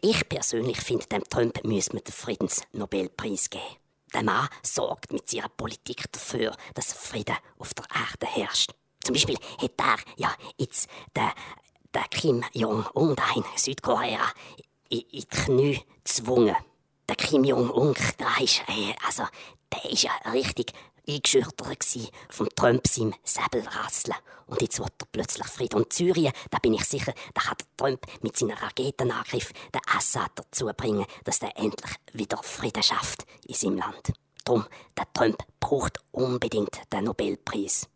Ich 0.00 0.28
persönlich 0.28 0.80
finde, 0.80 1.06
dem 1.06 1.24
Trump 1.24 1.64
müssen 1.64 1.94
wir 1.94 2.00
den 2.00 2.12
Friedensnobelpreis 2.12 3.50
geben. 3.50 3.64
Der 4.12 4.22
Mann 4.22 4.48
sorgt 4.62 5.12
mit 5.12 5.28
seiner 5.28 5.48
Politik 5.48 6.10
dafür, 6.12 6.56
dass 6.74 6.92
Frieden 6.92 7.36
auf 7.58 7.74
der 7.74 7.86
Erde 7.90 8.26
herrscht. 8.32 8.72
Zum 9.02 9.12
Beispiel 9.12 9.36
hat 9.58 9.72
er 9.76 9.96
ja 10.16 10.34
jetzt 10.56 10.88
den, 11.16 11.30
den 11.94 12.10
Kim 12.10 12.44
Jong-un 12.52 13.16
in 13.34 13.44
Südkorea 13.56 14.32
in, 14.88 15.00
in 15.00 15.08
die 15.10 15.26
Knie 15.26 15.80
gezwungen. 16.04 16.56
Der 17.08 17.16
Kim 17.16 17.44
Jong-un, 17.44 17.94
der 18.18 18.28
äh, 18.40 18.94
also, 19.06 19.24
der 19.72 19.90
ist 19.90 20.04
ja 20.04 20.12
richtig 20.32 20.72
eingeschüchtert 21.08 22.12
vom 22.28 22.48
Trump 22.54 22.86
seinem 22.86 23.14
Säbelrasseln. 23.24 24.16
Und 24.46 24.60
jetzt 24.60 24.78
wird 24.78 24.92
er 25.00 25.06
plötzlich 25.10 25.46
Frieden. 25.46 25.76
Und 25.76 25.92
Syrien, 25.92 26.32
da 26.50 26.58
bin 26.58 26.74
ich 26.74 26.84
sicher, 26.84 27.14
da 27.32 27.50
hat 27.50 27.64
Trump 27.76 28.06
mit 28.22 28.36
seinem 28.36 28.56
Raketenangriff 28.56 29.52
den 29.74 29.80
Assad 29.96 30.32
dazu 30.34 30.66
bringen, 30.76 31.06
dass 31.24 31.40
er 31.40 31.56
endlich 31.56 31.92
wieder 32.12 32.42
Frieden 32.42 32.82
schafft 32.82 33.24
in 33.46 33.54
seinem 33.54 33.78
Land. 33.78 34.12
Drum, 34.44 34.66
der 34.96 35.10
Trump 35.14 35.42
braucht 35.60 35.98
unbedingt 36.12 36.80
den 36.92 37.04
Nobelpreis. 37.04 37.88